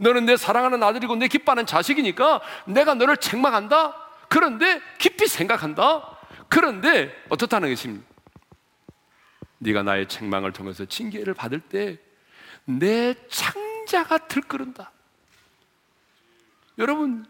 너는 0.00 0.24
내 0.24 0.36
사랑하는 0.36 0.82
아들이고 0.82 1.16
내 1.16 1.28
기뻐하는 1.28 1.66
자식이니까 1.66 2.40
내가 2.66 2.94
너를 2.94 3.16
책망한다. 3.16 3.94
그런데 4.28 4.80
깊이 4.98 5.26
생각한다. 5.26 6.18
그런데 6.48 7.14
어떻다는 7.28 7.68
것입니까? 7.68 8.04
네가 9.58 9.82
나의 9.82 10.08
책망을 10.08 10.52
통해서 10.52 10.84
징계를 10.84 11.34
받을 11.34 11.60
때 11.60 11.98
내 12.64 13.14
창자가 13.28 14.28
들끓는다. 14.28 14.92
여러분, 16.78 17.26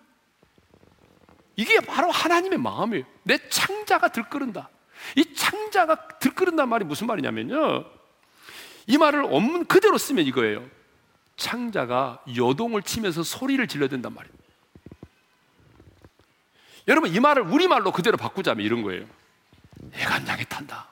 이게 1.57 1.81
바로 1.81 2.11
하나님의 2.11 2.59
마음이에요. 2.59 3.05
내 3.22 3.37
창자가 3.48 4.09
들끓는다. 4.09 4.70
이 5.16 5.35
창자가 5.35 6.18
들끓는단 6.18 6.68
말이 6.68 6.85
무슨 6.85 7.07
말이냐면요. 7.07 7.85
이 8.87 8.98
말을 8.98 9.22
원문 9.22 9.66
그대로 9.66 9.98
쓰면 9.98 10.24
이거예요. 10.26 10.66
창자가 11.37 12.22
요동을 12.37 12.83
치면서 12.83 13.22
소리를 13.22 13.66
질러댄단 13.66 14.14
말입니다. 14.14 14.44
여러분, 16.88 17.14
이 17.14 17.20
말을 17.20 17.42
우리말로 17.42 17.92
그대로 17.92 18.16
바꾸자면 18.16 18.64
이런 18.64 18.83
거예요. 18.83 19.07
애간장에 19.94 20.44
탄다. 20.44 20.88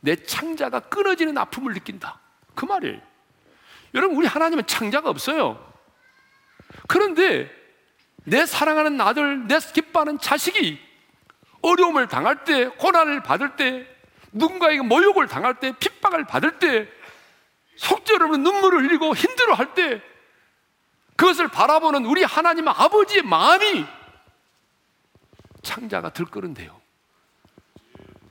내 0.00 0.16
창자가 0.16 0.80
끊어지는 0.80 1.36
아픔을 1.38 1.74
느낀다. 1.74 2.20
그 2.54 2.64
말이에요. 2.64 3.00
여러분, 3.94 4.16
우리 4.16 4.26
하나님은 4.26 4.66
창자가 4.66 5.10
없어요. 5.10 5.73
그런데 6.86 7.50
내 8.24 8.46
사랑하는 8.46 9.00
아들, 9.00 9.46
내 9.46 9.58
기뻐하는 9.58 10.18
자식이 10.18 10.80
어려움을 11.62 12.08
당할 12.08 12.44
때, 12.44 12.66
고난을 12.68 13.22
받을 13.22 13.56
때, 13.56 13.86
누군가에게 14.32 14.82
모욕을 14.82 15.26
당할 15.26 15.60
때, 15.60 15.72
핍박을 15.78 16.24
받을 16.26 16.58
때, 16.58 16.88
속절없는 17.76 18.42
눈물을 18.42 18.84
흘리고 18.84 19.14
힘들어 19.14 19.54
할 19.54 19.74
때, 19.74 20.02
그것을 21.16 21.48
바라보는 21.48 22.04
우리 22.06 22.22
하나님 22.22 22.68
아버지의 22.68 23.22
마음이 23.22 23.86
창자가 25.62 26.12
들끓은데요. 26.12 26.80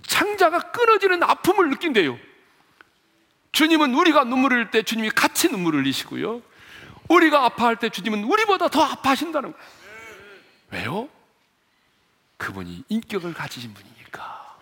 창자가 0.06 0.72
끊어지는 0.72 1.24
아픔을 1.24 1.70
느낀대요. 1.70 2.18
주님은 3.52 3.94
우리가 3.94 4.26
눈물을 4.26 4.58
흘릴 4.58 4.72
때 4.72 4.84
주님이 4.84 5.10
같이 5.12 5.50
눈물을 5.50 5.80
흘리시고요. 5.80 6.42
우리가 7.10 7.46
아파할 7.46 7.78
때 7.78 7.90
주님은 7.90 8.24
우리보다 8.24 8.68
더 8.70 8.82
아파하신다는 8.82 9.54
거예요. 9.54 9.68
왜요? 10.72 11.10
그분이 12.38 12.84
인격을 12.90 13.34
가지신 13.34 13.74
분이니까. 13.74 14.58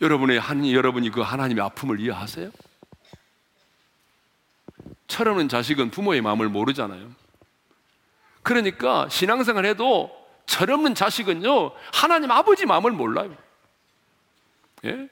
여러분의 0.00 0.38
한 0.38 0.70
여러분이 0.70 1.10
그 1.10 1.20
하나님의 1.20 1.64
아픔을 1.64 2.00
이해하세요? 2.00 2.50
철없는 5.08 5.48
자식은 5.48 5.90
부모의 5.90 6.20
마음을 6.20 6.48
모르잖아요. 6.48 7.10
그러니까 8.42 9.08
신앙생활 9.08 9.66
해도 9.66 10.10
철없는 10.46 10.94
자식은요 10.94 11.72
하나님 11.92 12.30
아버지 12.30 12.64
마음을 12.64 12.92
몰라요. 12.92 13.36
예? 14.84 15.08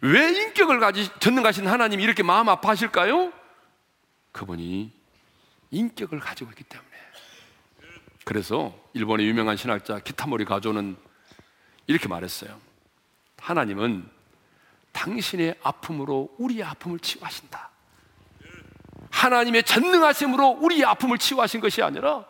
왜 0.00 0.30
인격을 0.30 0.78
가지 0.80 1.08
전능하신 1.18 1.66
하나님이 1.66 2.02
이렇게 2.02 2.22
마음 2.22 2.48
아파하실까요? 2.48 3.32
그분이 4.32 4.92
인격을 5.70 6.20
가지고 6.20 6.50
있기 6.50 6.64
때문에. 6.64 6.88
그래서 8.24 8.74
일본의 8.92 9.26
유명한 9.26 9.56
신학자 9.56 9.98
키타모리 9.98 10.44
가조는 10.44 10.96
이렇게 11.86 12.08
말했어요. 12.08 12.60
하나님은 13.38 14.08
당신의 14.92 15.56
아픔으로 15.62 16.34
우리의 16.38 16.62
아픔을 16.64 16.98
치유하신다. 16.98 17.70
하나님의 19.10 19.62
전능하심으로 19.64 20.58
우리의 20.60 20.84
아픔을 20.84 21.18
치유하신 21.18 21.60
것이 21.60 21.82
아니라 21.82 22.24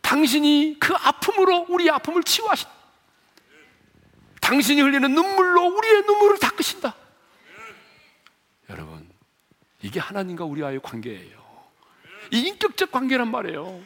당신이 0.00 0.76
그 0.78 0.94
아픔으로 0.94 1.66
우리의 1.68 1.90
아픔을 1.90 2.22
치유하신 2.22 2.68
당신이 4.48 4.80
흘리는 4.80 5.12
눈물로 5.12 5.76
우리의 5.76 6.02
눈물을 6.06 6.38
닦으신다. 6.38 6.94
여러분, 8.70 9.06
이게 9.82 10.00
하나님과 10.00 10.46
우리와의 10.46 10.80
관계예요. 10.82 11.38
이 12.32 12.40
인격적 12.40 12.90
관계란 12.90 13.30
말이에요. 13.30 13.78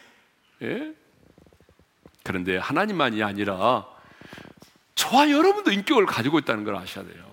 예? 0.62 0.94
그런데 2.22 2.58
하나님만이 2.58 3.24
아니라 3.24 3.88
저와 4.94 5.30
여러분도 5.32 5.72
인격을 5.72 6.06
가지고 6.06 6.38
있다는 6.38 6.62
걸 6.62 6.76
아셔야 6.76 7.04
돼요. 7.04 7.24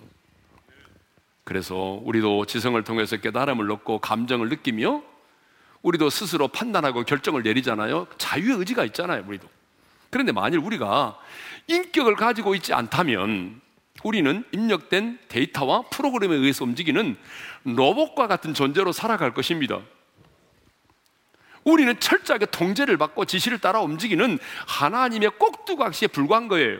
그래서 1.44 2.02
우리도 2.04 2.46
지성을 2.46 2.84
통해서 2.84 3.18
깨달음을 3.18 3.70
얻고 3.72 4.00
감정을 4.00 4.50
느끼며 4.50 5.04
우리도 5.84 6.10
스스로 6.10 6.48
판단하고 6.48 7.04
결정을 7.04 7.44
내리잖아요. 7.44 8.08
자유의 8.18 8.58
의지가 8.58 8.86
있잖아요, 8.86 9.24
우리도. 9.28 9.48
그런데 10.10 10.32
만일 10.32 10.60
우리가 10.60 11.17
인격을 11.67 12.15
가지고 12.15 12.56
있지 12.56 12.74
않다면 12.74 13.62
우리는 14.04 14.43
입력된 14.52 15.19
데이터와 15.28 15.84
프로그램에 15.89 16.36
의해서 16.36 16.63
움직이는 16.63 17.17
로봇과 17.63 18.28
같은 18.28 18.54
존재로 18.54 18.91
살아갈 18.91 19.34
것입니다. 19.34 19.82
우리는 21.63 22.00
철저하게 22.00 22.48
통제를 22.48 22.98
받고 22.98 23.26
지시를 23.26 23.60
따라 23.60 23.82
움직이는 23.82 24.39
하나님의 24.67 25.32
꼭두각시에 25.38 26.08
불과한 26.08 26.48
거예요. 26.48 26.80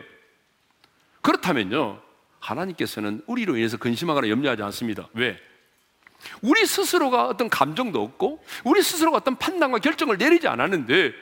그렇다면요, 1.20 2.00
하나님께서는 2.40 3.22
우리로 3.26 3.56
인해서 3.56 3.76
근심하거나 3.76 4.28
염려하지 4.28 4.62
않습니다. 4.62 5.08
왜? 5.12 5.38
우리 6.40 6.64
스스로가 6.66 7.26
어떤 7.26 7.48
감정도 7.50 8.02
없고, 8.02 8.42
우리 8.64 8.82
스스로가 8.82 9.18
어떤 9.18 9.36
판단과 9.36 9.78
결정을 9.78 10.16
내리지 10.16 10.48
않았는데, 10.48 11.12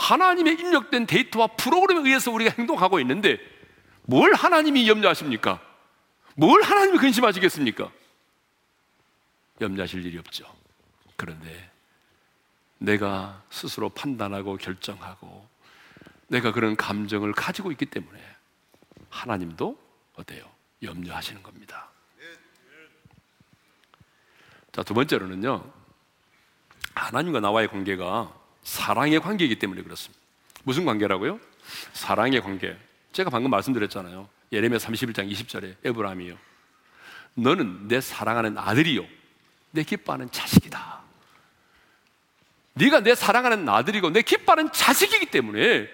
하나님의 0.00 0.54
입력된 0.54 1.06
데이터와 1.06 1.48
프로그램에 1.48 2.08
의해서 2.08 2.30
우리가 2.30 2.54
행동하고 2.56 2.98
있는데, 3.00 3.38
뭘 4.02 4.32
하나님이 4.32 4.88
염려하십니까? 4.88 5.60
뭘 6.36 6.62
하나님이 6.62 6.98
근심하시겠습니까? 6.98 7.92
염려하실 9.60 10.06
일이 10.06 10.16
없죠. 10.16 10.50
그런데 11.16 11.70
내가 12.78 13.42
스스로 13.50 13.90
판단하고 13.90 14.56
결정하고 14.56 15.46
내가 16.28 16.50
그런 16.52 16.76
감정을 16.76 17.32
가지고 17.32 17.70
있기 17.72 17.84
때문에 17.84 18.18
하나님도 19.10 19.78
어때요? 20.14 20.50
염려하시는 20.82 21.42
겁니다. 21.42 21.90
자, 24.72 24.82
두 24.82 24.94
번째로는요. 24.94 25.70
하나님과 26.94 27.40
나와의 27.40 27.68
관계가 27.68 28.39
사랑의 28.62 29.20
관계이기 29.20 29.58
때문에 29.58 29.82
그렇습니다. 29.82 30.20
무슨 30.64 30.84
관계라고요? 30.84 31.40
사랑의 31.92 32.40
관계. 32.40 32.76
제가 33.12 33.30
방금 33.30 33.50
말씀드렸잖아요. 33.50 34.28
예레미야 34.52 34.78
31장 34.78 35.30
20절에 35.30 35.76
에브라임이요. 35.84 36.36
너는 37.34 37.88
내 37.88 38.00
사랑하는 38.00 38.58
아들이요. 38.58 39.04
내 39.70 39.82
기뻐하는 39.82 40.30
자식이다. 40.30 41.00
네가 42.74 43.00
내 43.00 43.14
사랑하는 43.14 43.68
아들이고 43.68 44.10
내 44.10 44.22
기뻐하는 44.22 44.72
자식이기 44.72 45.26
때문에 45.26 45.88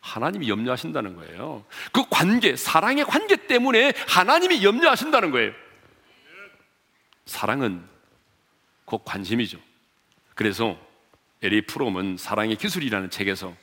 하나님이 0.00 0.48
염려하신다는 0.48 1.16
거예요. 1.16 1.64
그 1.92 2.04
관계, 2.08 2.56
사랑의 2.56 3.04
관계 3.04 3.36
때문에 3.36 3.92
하나님이 4.08 4.64
염려하신다는 4.64 5.30
거예요. 5.30 5.52
사랑은 7.26 7.84
곧 8.84 9.04
관심이죠. 9.04 9.58
그래서 10.34 10.78
에리 11.42 11.62
프롬은 11.62 12.16
사랑의 12.16 12.56
기술이라는 12.56 13.10
책에서 13.10 13.54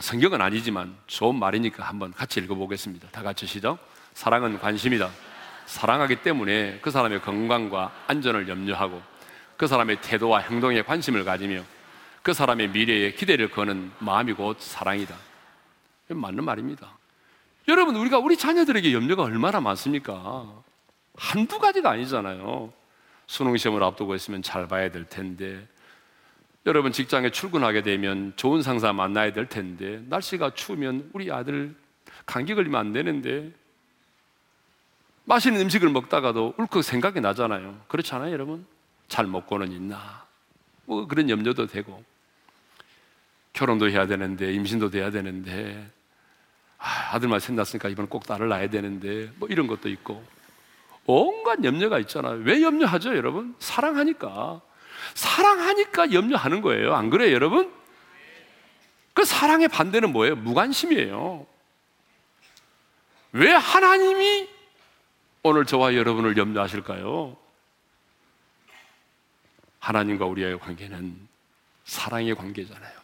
성경은 0.00 0.40
아니지만 0.40 0.96
좋은 1.06 1.34
말이니까 1.34 1.84
한번 1.84 2.12
같이 2.12 2.40
읽어보겠습니다. 2.40 3.08
다 3.10 3.22
같이 3.22 3.46
시작. 3.46 3.78
사랑은 4.14 4.58
관심이다. 4.58 5.10
사랑하기 5.66 6.22
때문에 6.22 6.78
그 6.80 6.90
사람의 6.90 7.20
건강과 7.20 7.92
안전을 8.06 8.48
염려하고 8.48 9.02
그 9.58 9.66
사람의 9.66 10.00
태도와 10.00 10.38
행동에 10.38 10.82
관심을 10.82 11.24
가지며 11.24 11.62
그 12.22 12.32
사람의 12.32 12.68
미래에 12.70 13.12
기대를 13.12 13.50
거는 13.50 13.92
마음이 13.98 14.32
곧 14.32 14.56
사랑이다. 14.60 15.14
맞는 16.08 16.44
말입니다. 16.44 16.96
여러분, 17.68 17.96
우리가 17.96 18.18
우리 18.18 18.38
자녀들에게 18.38 18.94
염려가 18.94 19.24
얼마나 19.24 19.60
많습니까? 19.60 20.62
한두 21.16 21.58
가지가 21.58 21.90
아니잖아요. 21.90 22.72
수능 23.26 23.56
시험을 23.58 23.82
앞두고 23.82 24.14
있으면 24.14 24.42
잘 24.42 24.66
봐야 24.66 24.90
될 24.90 25.04
텐데, 25.04 25.66
여러분 26.68 26.92
직장에 26.92 27.30
출근하게 27.30 27.82
되면 27.82 28.34
좋은 28.36 28.60
상사 28.60 28.92
만나야 28.92 29.32
될 29.32 29.48
텐데, 29.48 30.02
날씨가 30.10 30.52
추우면 30.52 31.10
우리 31.14 31.32
아들 31.32 31.74
감기 32.26 32.54
걸리면 32.54 32.78
안 32.78 32.92
되는데, 32.92 33.50
맛있는 35.24 35.62
음식을 35.62 35.88
먹다가도 35.88 36.54
울컥 36.58 36.84
생각이 36.84 37.22
나잖아요. 37.22 37.80
그렇지 37.88 38.14
않아요, 38.14 38.32
여러분? 38.32 38.66
잘 39.08 39.26
먹고는 39.26 39.72
있나? 39.72 40.26
뭐 40.84 41.06
그런 41.06 41.30
염려도 41.30 41.68
되고, 41.68 42.04
결혼도 43.54 43.88
해야 43.88 44.06
되는데, 44.06 44.52
임신도 44.52 44.90
돼야 44.90 45.10
되는데, 45.10 45.90
아, 46.76 47.18
들만 47.18 47.40
생났으니까 47.40 47.88
이번 47.88 48.08
꼭 48.08 48.26
딸을 48.26 48.46
낳아야 48.46 48.68
되는데, 48.68 49.32
뭐 49.36 49.48
이런 49.48 49.68
것도 49.68 49.88
있고, 49.88 50.22
온갖 51.06 51.64
염려가 51.64 51.98
있잖아요. 52.00 52.42
왜 52.44 52.60
염려하죠, 52.60 53.16
여러분? 53.16 53.54
사랑하니까. 53.58 54.60
사랑하니까 55.14 56.12
염려하는 56.12 56.60
거예요. 56.62 56.94
안 56.94 57.10
그래요, 57.10 57.32
여러분? 57.32 57.72
그 59.14 59.24
사랑의 59.24 59.68
반대는 59.68 60.12
뭐예요? 60.12 60.36
무관심이에요. 60.36 61.46
왜 63.32 63.52
하나님이 63.52 64.48
오늘 65.42 65.64
저와 65.64 65.94
여러분을 65.94 66.36
염려하실까요? 66.36 67.36
하나님과 69.80 70.26
우리의 70.26 70.58
관계는 70.58 71.16
사랑의 71.84 72.34
관계잖아요. 72.34 72.98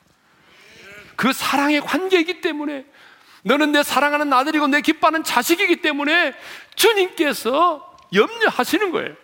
그 1.17 1.33
사랑의 1.33 1.81
관계이기 1.81 2.41
때문에 2.41 2.85
너는 3.43 3.73
내 3.73 3.83
사랑하는 3.83 4.33
아들이고 4.33 4.67
내 4.69 4.81
기뻐하는 4.81 5.23
자식이기 5.23 5.83
때문에 5.83 6.35
주님께서 6.75 7.97
염려하시는 8.13 8.91
거예요. 8.91 9.15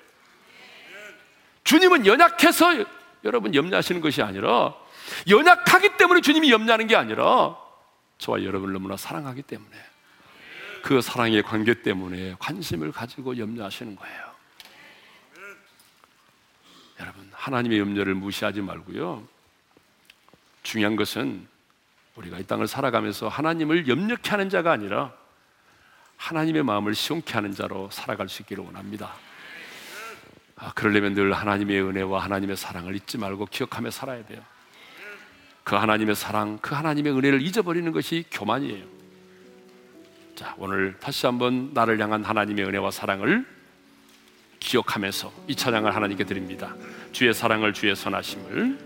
주님은 1.65 2.07
연약해서 2.07 2.85
여러분 3.25 3.55
염려하시는 3.55 4.01
것이 4.01 4.23
아니라 4.23 4.75
연약하기 5.29 5.97
때문에 5.97 6.21
주님이 6.21 6.51
염려하는 6.51 6.87
게 6.87 6.97
아니라 6.97 7.57
저와 8.19 8.45
여러분을 8.45 8.75
너무나 8.75 8.97
사랑하기 8.97 9.43
때문에 9.43 9.77
그 10.83 11.01
사랑의 11.01 11.43
관계 11.43 11.83
때문에 11.83 12.37
관심을 12.39 12.93
가지고 12.93 13.37
염려하시는 13.37 13.97
거예요. 13.97 14.31
여러분, 17.01 17.31
하나님의 17.33 17.79
염려를 17.79 18.15
무시하지 18.15 18.61
말고요. 18.61 19.27
중요한 20.63 20.97
것은 20.97 21.49
우리가 22.17 22.39
이 22.39 22.45
땅을 22.45 22.67
살아가면서 22.67 23.29
하나님을 23.29 23.89
염려케 23.89 24.31
하는 24.31 24.51
자가 24.51 24.73
아니라 24.73 25.13
하나님의 26.17 26.63
마음을 26.63 26.95
시원케 26.95 27.33
하는 27.33 27.53
자로 27.53 27.89
살아갈 27.91 28.29
수 28.29 28.43
있기를 28.43 28.65
원합니다. 28.65 29.15
아, 30.61 30.73
그러려면 30.75 31.15
늘 31.15 31.33
하나님의 31.33 31.81
은혜와 31.83 32.23
하나님의 32.25 32.57
사랑을 32.57 32.95
잊지 32.95 33.17
말고 33.17 33.47
기억하며 33.47 33.91
살아야 33.91 34.23
돼요. 34.27 34.41
그 35.65 35.75
하나님의 35.75 36.15
사랑, 36.15 36.59
그 36.61 36.75
하나님의 36.75 37.17
은혜를 37.17 37.41
잊어버리는 37.41 37.91
것이 37.93 38.25
교만이에요. 38.31 38.85
자, 40.37 40.55
오늘 40.59 40.97
다시 41.01 41.25
한번 41.27 41.71
나를 41.73 41.99
향한 42.01 42.23
하나님의 42.25 42.67
은혜와 42.67 42.91
사랑을 42.91 43.47
기억하면서 44.59 45.33
이 45.49 45.55
찬양을 45.57 45.95
하나님께 45.95 46.25
드립니다. 46.25 46.75
주의 47.13 47.33
사랑을 47.33 47.73
주의 47.73 47.97
선하심을 47.97 48.79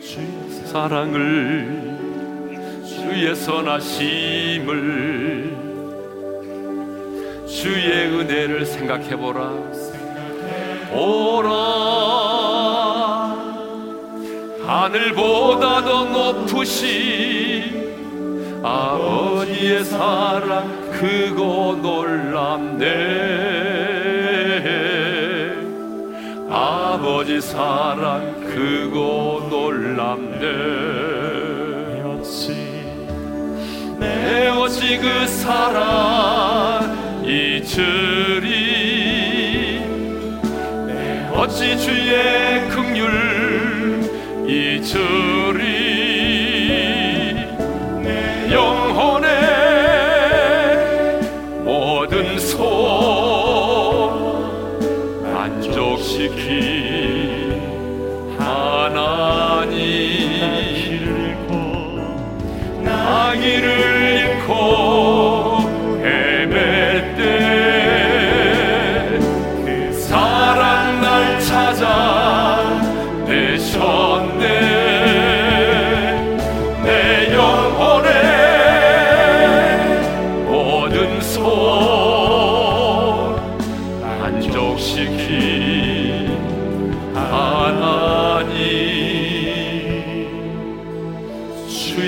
주의 0.00 0.50
사랑을 0.66 1.98
주의 2.86 3.34
선하심을 3.34 4.72
주의 7.48 8.06
은혜를 8.08 8.64
생각해 8.66 9.16
보라 9.16 9.91
보라. 10.92 11.52
하늘보다 14.66 15.82
더 15.84 16.04
높으신 16.04 17.72
아버지의 18.62 19.84
사랑 19.84 20.90
크고 20.92 21.78
놀랍네. 21.82 22.82
아버지 26.50 27.40
사랑 27.40 28.40
크고 28.40 29.48
놀랍네. 29.50 30.82
내 33.98 34.48
어찌 34.48 34.98
그 34.98 35.26
사랑 35.26 37.22
잊으리 37.24 38.61
내 38.61 38.61
어찌 41.52 41.76
주의 41.76 42.66
긍휼 42.70 43.02
잊으 44.48 45.41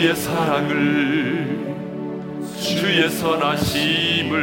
주의 0.04 0.14
사랑을 0.16 1.74
주의 2.60 3.08
선하심을 3.08 4.34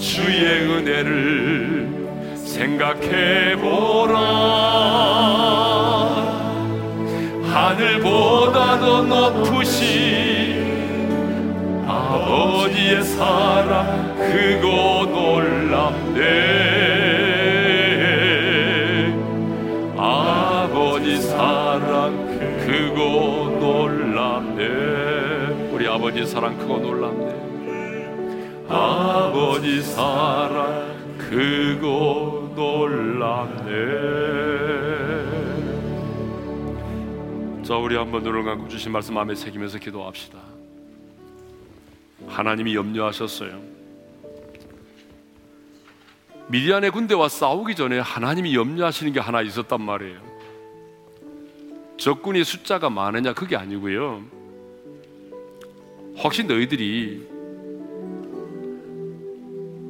주의 0.00 0.44
은혜를 0.68 2.34
생각해 2.34 3.56
보라 3.56 4.16
하늘보다 7.76 8.80
더 8.80 9.02
높으신 9.02 9.84
아버지의 11.86 13.04
사랑 13.04 14.16
크고 14.16 15.04
놀랍네. 15.04 16.22
아버지 19.98 21.20
사랑 21.20 22.16
크고 22.64 23.58
놀랍네. 23.60 25.68
우리 25.70 25.86
아버지 25.86 26.24
사랑 26.24 26.56
크고 26.56 26.78
놀랍네. 26.78 27.36
아버지 28.70 29.82
사랑 29.82 30.96
크고 31.18 32.54
놀랍네 32.56 34.15
자 37.66 37.74
우리 37.74 37.96
한번 37.96 38.22
눈을 38.22 38.44
감고 38.44 38.68
주신 38.68 38.92
말씀 38.92 39.14
마음에 39.14 39.34
새기면서 39.34 39.78
기도합시다. 39.78 40.38
하나님이 42.28 42.76
염려하셨어요. 42.76 43.60
미디안의 46.46 46.92
군대와 46.92 47.28
싸우기 47.28 47.74
전에 47.74 47.98
하나님이 47.98 48.54
염려하시는 48.54 49.12
게 49.12 49.18
하나 49.18 49.42
있었단 49.42 49.82
말이에요. 49.82 50.20
적군이 51.96 52.44
숫자가 52.44 52.88
많으냐 52.88 53.32
그게 53.32 53.56
아니고요. 53.56 54.22
혹시 56.18 56.44
너희들이 56.44 57.26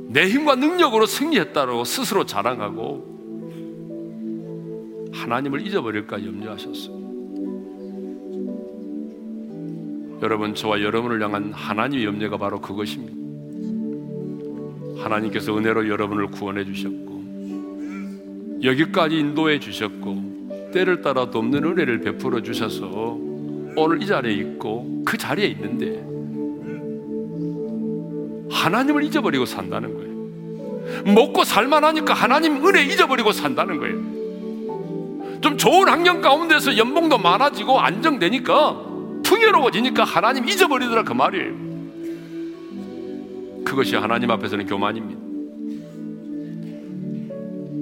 내 0.09 0.27
힘과 0.27 0.55
능력으로 0.55 1.05
승리했다고 1.05 1.85
스스로 1.85 2.25
자랑하고 2.25 3.17
하나님을 5.13 5.67
잊어버릴까 5.67 6.25
염려하셨어요. 6.25 7.06
여러분, 10.27 10.55
저와 10.55 10.83
여러분을 10.83 11.23
향한 11.23 11.53
하나님의 11.53 12.05
염려가 12.05 12.37
바로 12.37 12.61
그것입니다. 12.61 13.15
하나님께서 15.03 15.57
은혜로 15.57 15.89
여러분을 15.89 16.27
구원해 16.27 16.65
주셨고, 16.65 17.25
여기까지 18.63 19.19
인도해 19.19 19.61
주셨고, 19.61 20.37
때를 20.73 21.01
따라 21.01 21.31
돕는 21.31 21.65
은혜를 21.65 22.01
베풀어 22.01 22.43
주셔서 22.43 23.17
오늘 23.77 24.03
이 24.03 24.07
자리에 24.07 24.33
있고 24.33 25.03
그 25.05 25.17
자리에 25.17 25.47
있는데 25.47 26.05
하나님을 28.51 29.05
잊어버리고 29.05 29.45
산다는 29.47 29.95
거예요. 29.95 31.15
먹고 31.15 31.45
살만하니까 31.45 32.15
하나님 32.15 32.67
은혜 32.67 32.83
잊어버리고 32.85 33.33
산다는 33.33 33.79
거예요. 33.79 35.41
좀 35.41 35.57
좋은 35.57 35.89
환경 35.89 36.21
가운데서 36.21 36.77
연봉도 36.77 37.19
많아지고 37.19 37.79
안정되니까 37.79 38.86
풍요로워지니까 39.27 40.05
하나님 40.05 40.49
잊어버리더라 40.49 41.03
그 41.03 41.13
말이에요. 41.13 41.67
그것이 43.65 43.97
하나님 43.97 44.31
앞에서는 44.31 44.67
교만입니다. 44.67 45.27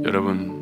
여러분 0.04 0.54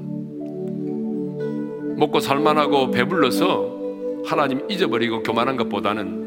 먹고 1.97 2.19
살만하고 2.21 2.91
배불러서 2.91 3.81
하나님 4.25 4.69
잊어버리고 4.69 5.23
교만한 5.23 5.57
것보다는 5.57 6.23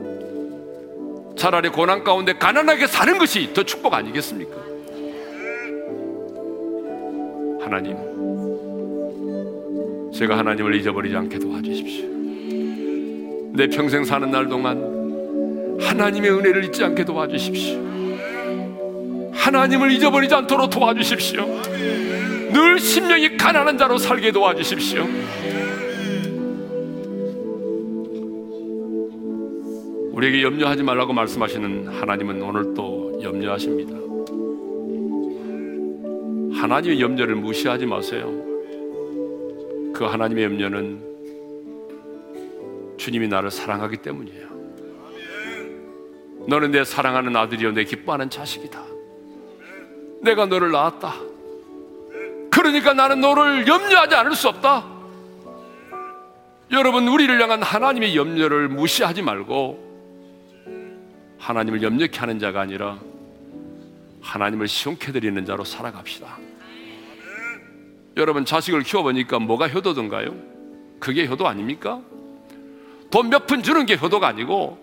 차라리 1.36 1.70
고난 1.70 2.04
가운데 2.04 2.34
가난하게 2.34 2.88
사는 2.88 3.18
것이 3.18 3.54
더 3.54 3.64
축복 3.64 3.94
아니겠습니까? 3.94 4.56
하나님, 7.60 7.98
제가 10.14 10.38
하나님을 10.38 10.76
잊어버리지 10.76 11.16
않게 11.16 11.40
도와주십시오. 11.40 12.15
내 13.56 13.68
평생 13.68 14.04
사는 14.04 14.30
날 14.30 14.48
동안 14.48 15.78
하나님의 15.80 16.32
은혜를 16.32 16.66
잊지 16.66 16.84
않게 16.84 17.06
도와주십시오. 17.06 17.86
하나님을 19.34 19.92
잊어버리지 19.92 20.34
않도록 20.34 20.70
도와주십시오. 20.70 21.46
늘 22.52 22.80
심령이 22.80 23.38
가난한 23.38 23.78
자로 23.78 23.98
살게 23.98 24.32
도와주십시오. 24.32 25.06
우리에게 30.12 30.44
염려하지 30.44 30.84
말라고 30.84 31.14
말씀하시는 31.14 31.88
하나님은 31.88 32.42
오늘 32.42 32.74
또 32.74 33.20
염려하십니다. 33.22 33.94
하나님의 36.62 37.02
염려를 37.02 37.36
무시하지 37.36 37.86
마세요. 37.86 38.34
그 39.94 40.06
하나님의 40.06 40.46
염려는 40.46 41.15
주님이 42.98 43.28
나를 43.28 43.52
사랑하기 43.52 43.98
때문이에요. 43.98 44.46
너는 46.48 46.72
내 46.72 46.84
사랑하는 46.84 47.36
아들이요, 47.36 47.72
내 47.72 47.84
기뻐하는 47.84 48.30
자식이다. 48.30 48.84
내가 50.22 50.46
너를 50.46 50.72
낳았다. 50.72 51.14
그러니까 52.52 52.94
나는 52.94 53.20
너를 53.22 53.68
염려하지 53.68 54.16
않을 54.16 54.36
수 54.36 54.48
없다. 54.50 54.86
여러분, 56.72 57.08
우리를 57.08 57.42
향한 57.42 57.62
하나님의 57.62 58.16
염려를 58.16 58.70
무시하지 58.70 59.22
말고 59.22 59.86
하나님을 61.38 61.84
염려케 61.84 62.20
하는 62.20 62.40
자가 62.40 62.62
아니라 62.62 63.00
하나님을 64.22 64.68
시원케 64.68 65.12
드리는 65.12 65.46
자로 65.46 65.64
살아갑시다. 65.64 66.40
여러분 68.18 68.46
자식을 68.46 68.84
키워보니까 68.84 69.40
뭐가 69.40 69.68
효도던가요? 69.68 70.34
그게 71.00 71.28
효도 71.28 71.48
아닙니까? 71.48 72.02
돈 73.16 73.30
몇 73.30 73.48
푼 73.48 73.64
주는 73.64 73.86
게 73.86 73.96
효도가 73.96 74.28
아니고 74.28 74.78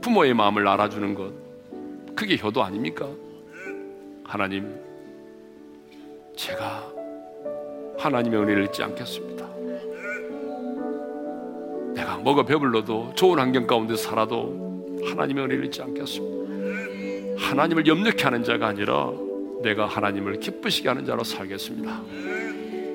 부모의 0.00 0.34
마음을 0.34 0.66
알아주는 0.66 1.14
것 1.14 1.32
그게 2.16 2.36
효도 2.38 2.64
아닙니까? 2.64 3.06
하나님 4.24 4.74
제가 6.34 6.92
하나님의 7.98 8.40
은혜를 8.40 8.64
잊지 8.64 8.82
않겠습니다. 8.82 9.46
내가 11.94 12.18
먹어 12.18 12.44
배불러도 12.44 13.12
좋은 13.14 13.38
환경 13.38 13.64
가운데 13.64 13.94
살아도 13.94 14.84
하나님의 15.08 15.44
은혜를 15.44 15.66
잊지 15.66 15.80
않겠습니다. 15.80 17.46
하나님을 17.46 17.86
염려케 17.86 18.24
하는 18.24 18.42
자가 18.42 18.66
아니라 18.66 19.12
내가 19.62 19.86
하나님을 19.86 20.40
기쁘시게 20.40 20.88
하는 20.88 21.04
자로 21.04 21.22
살겠습니다. 21.22 22.02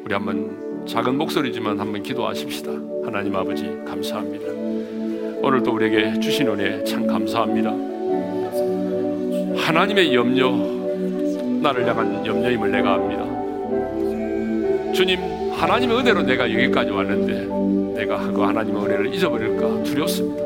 우리 0.04 0.14
한번 0.14 0.63
작은 0.86 1.18
목소리지만 1.18 1.80
한번 1.80 2.04
기도하십시다. 2.04 2.72
하나님 3.06 3.36
아버지 3.36 3.64
감사합니다. 3.86 4.46
오늘도 5.42 5.72
우리에게 5.72 6.20
주신 6.20 6.48
은혜 6.48 6.84
참 6.84 7.08
감사합니다. 7.08 7.72
하나님의 9.58 10.14
염려, 10.14 10.52
나를 11.62 11.88
향한 11.88 12.26
염려임을 12.26 12.72
내가 12.72 12.96
압니다. 12.96 13.24
주님, 14.94 15.20
하나님의 15.54 16.00
은혜로 16.00 16.22
내가 16.24 16.52
여기까지 16.52 16.92
왔는데 16.92 18.02
내가 18.02 18.18
그 18.32 18.42
하나님의 18.42 18.84
은혜를 18.84 19.14
잊어버릴까 19.14 19.84
두렵습니다. 19.84 20.44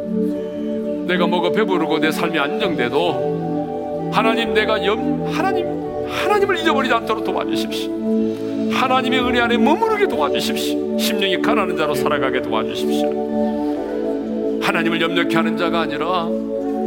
내가 1.08 1.26
먹어 1.26 1.52
배부르고 1.52 2.00
내 2.00 2.12
삶이 2.12 2.38
안정돼도 2.38 4.10
하나님 4.12 4.54
내가 4.54 4.86
염 4.86 5.28
하나님 5.28 5.66
하나님을 6.08 6.58
잊어버리지 6.60 6.94
않도록 6.94 7.24
도와주십시오. 7.24 8.57
하나님의 8.78 9.20
은혜 9.22 9.40
안에 9.42 9.58
머무르게 9.58 10.08
도와주십시오. 10.08 10.98
심령이 11.00 11.42
가난한 11.42 11.76
자로 11.78 11.96
살아가게 11.96 12.42
도와주십시오. 12.44 14.60
하나님을 14.62 15.02
염려케 15.02 15.36
하는 15.36 15.58
자가 15.58 15.82
아니라 15.82 16.28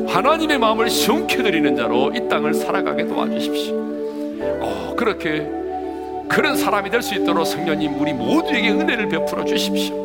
하나님의 0.07 0.59
마음을 0.59 0.89
시원케 0.89 1.43
드리는 1.43 1.75
자로 1.77 2.13
이 2.15 2.29
땅을 2.29 2.55
살아가게 2.55 3.07
도와주십시오. 3.07 3.75
꼭 4.61 4.97
그렇게 4.97 5.47
그런 6.29 6.57
사람이 6.57 6.91
될 6.91 7.03
수 7.03 7.15
있도록 7.17 7.45
성령님 7.45 8.01
우리 8.01 8.13
모두에게 8.13 8.71
은혜를 8.71 9.09
베풀어 9.09 9.45
주십시오. 9.45 9.99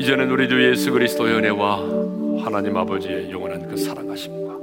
이제는 0.00 0.28
우리 0.30 0.48
주 0.48 0.70
예수 0.70 0.90
그리스도의 0.92 1.34
은혜와 1.36 1.76
하나님 2.42 2.76
아버지의 2.76 3.30
영원한 3.30 3.68
그 3.68 3.76
사랑하심과 3.76 4.54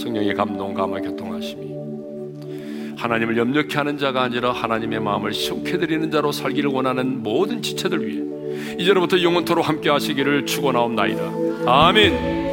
성령의 0.00 0.34
감동 0.34 0.74
감화 0.74 1.00
교통하심이 1.00 1.73
하나님을 3.04 3.36
염려케 3.36 3.76
하는 3.76 3.98
자가 3.98 4.22
아니라 4.22 4.52
하나님의 4.52 4.98
마음을 5.00 5.34
시원케 5.34 5.76
드리는 5.76 6.10
자로 6.10 6.32
살기를 6.32 6.70
원하는 6.70 7.22
모든 7.22 7.60
지체들 7.60 8.06
위해 8.06 8.22
이제로부터 8.78 9.22
영원토록 9.22 9.68
함께 9.68 9.90
하시기를 9.90 10.46
축원하옵나이다. 10.46 11.22
아멘. 11.66 12.43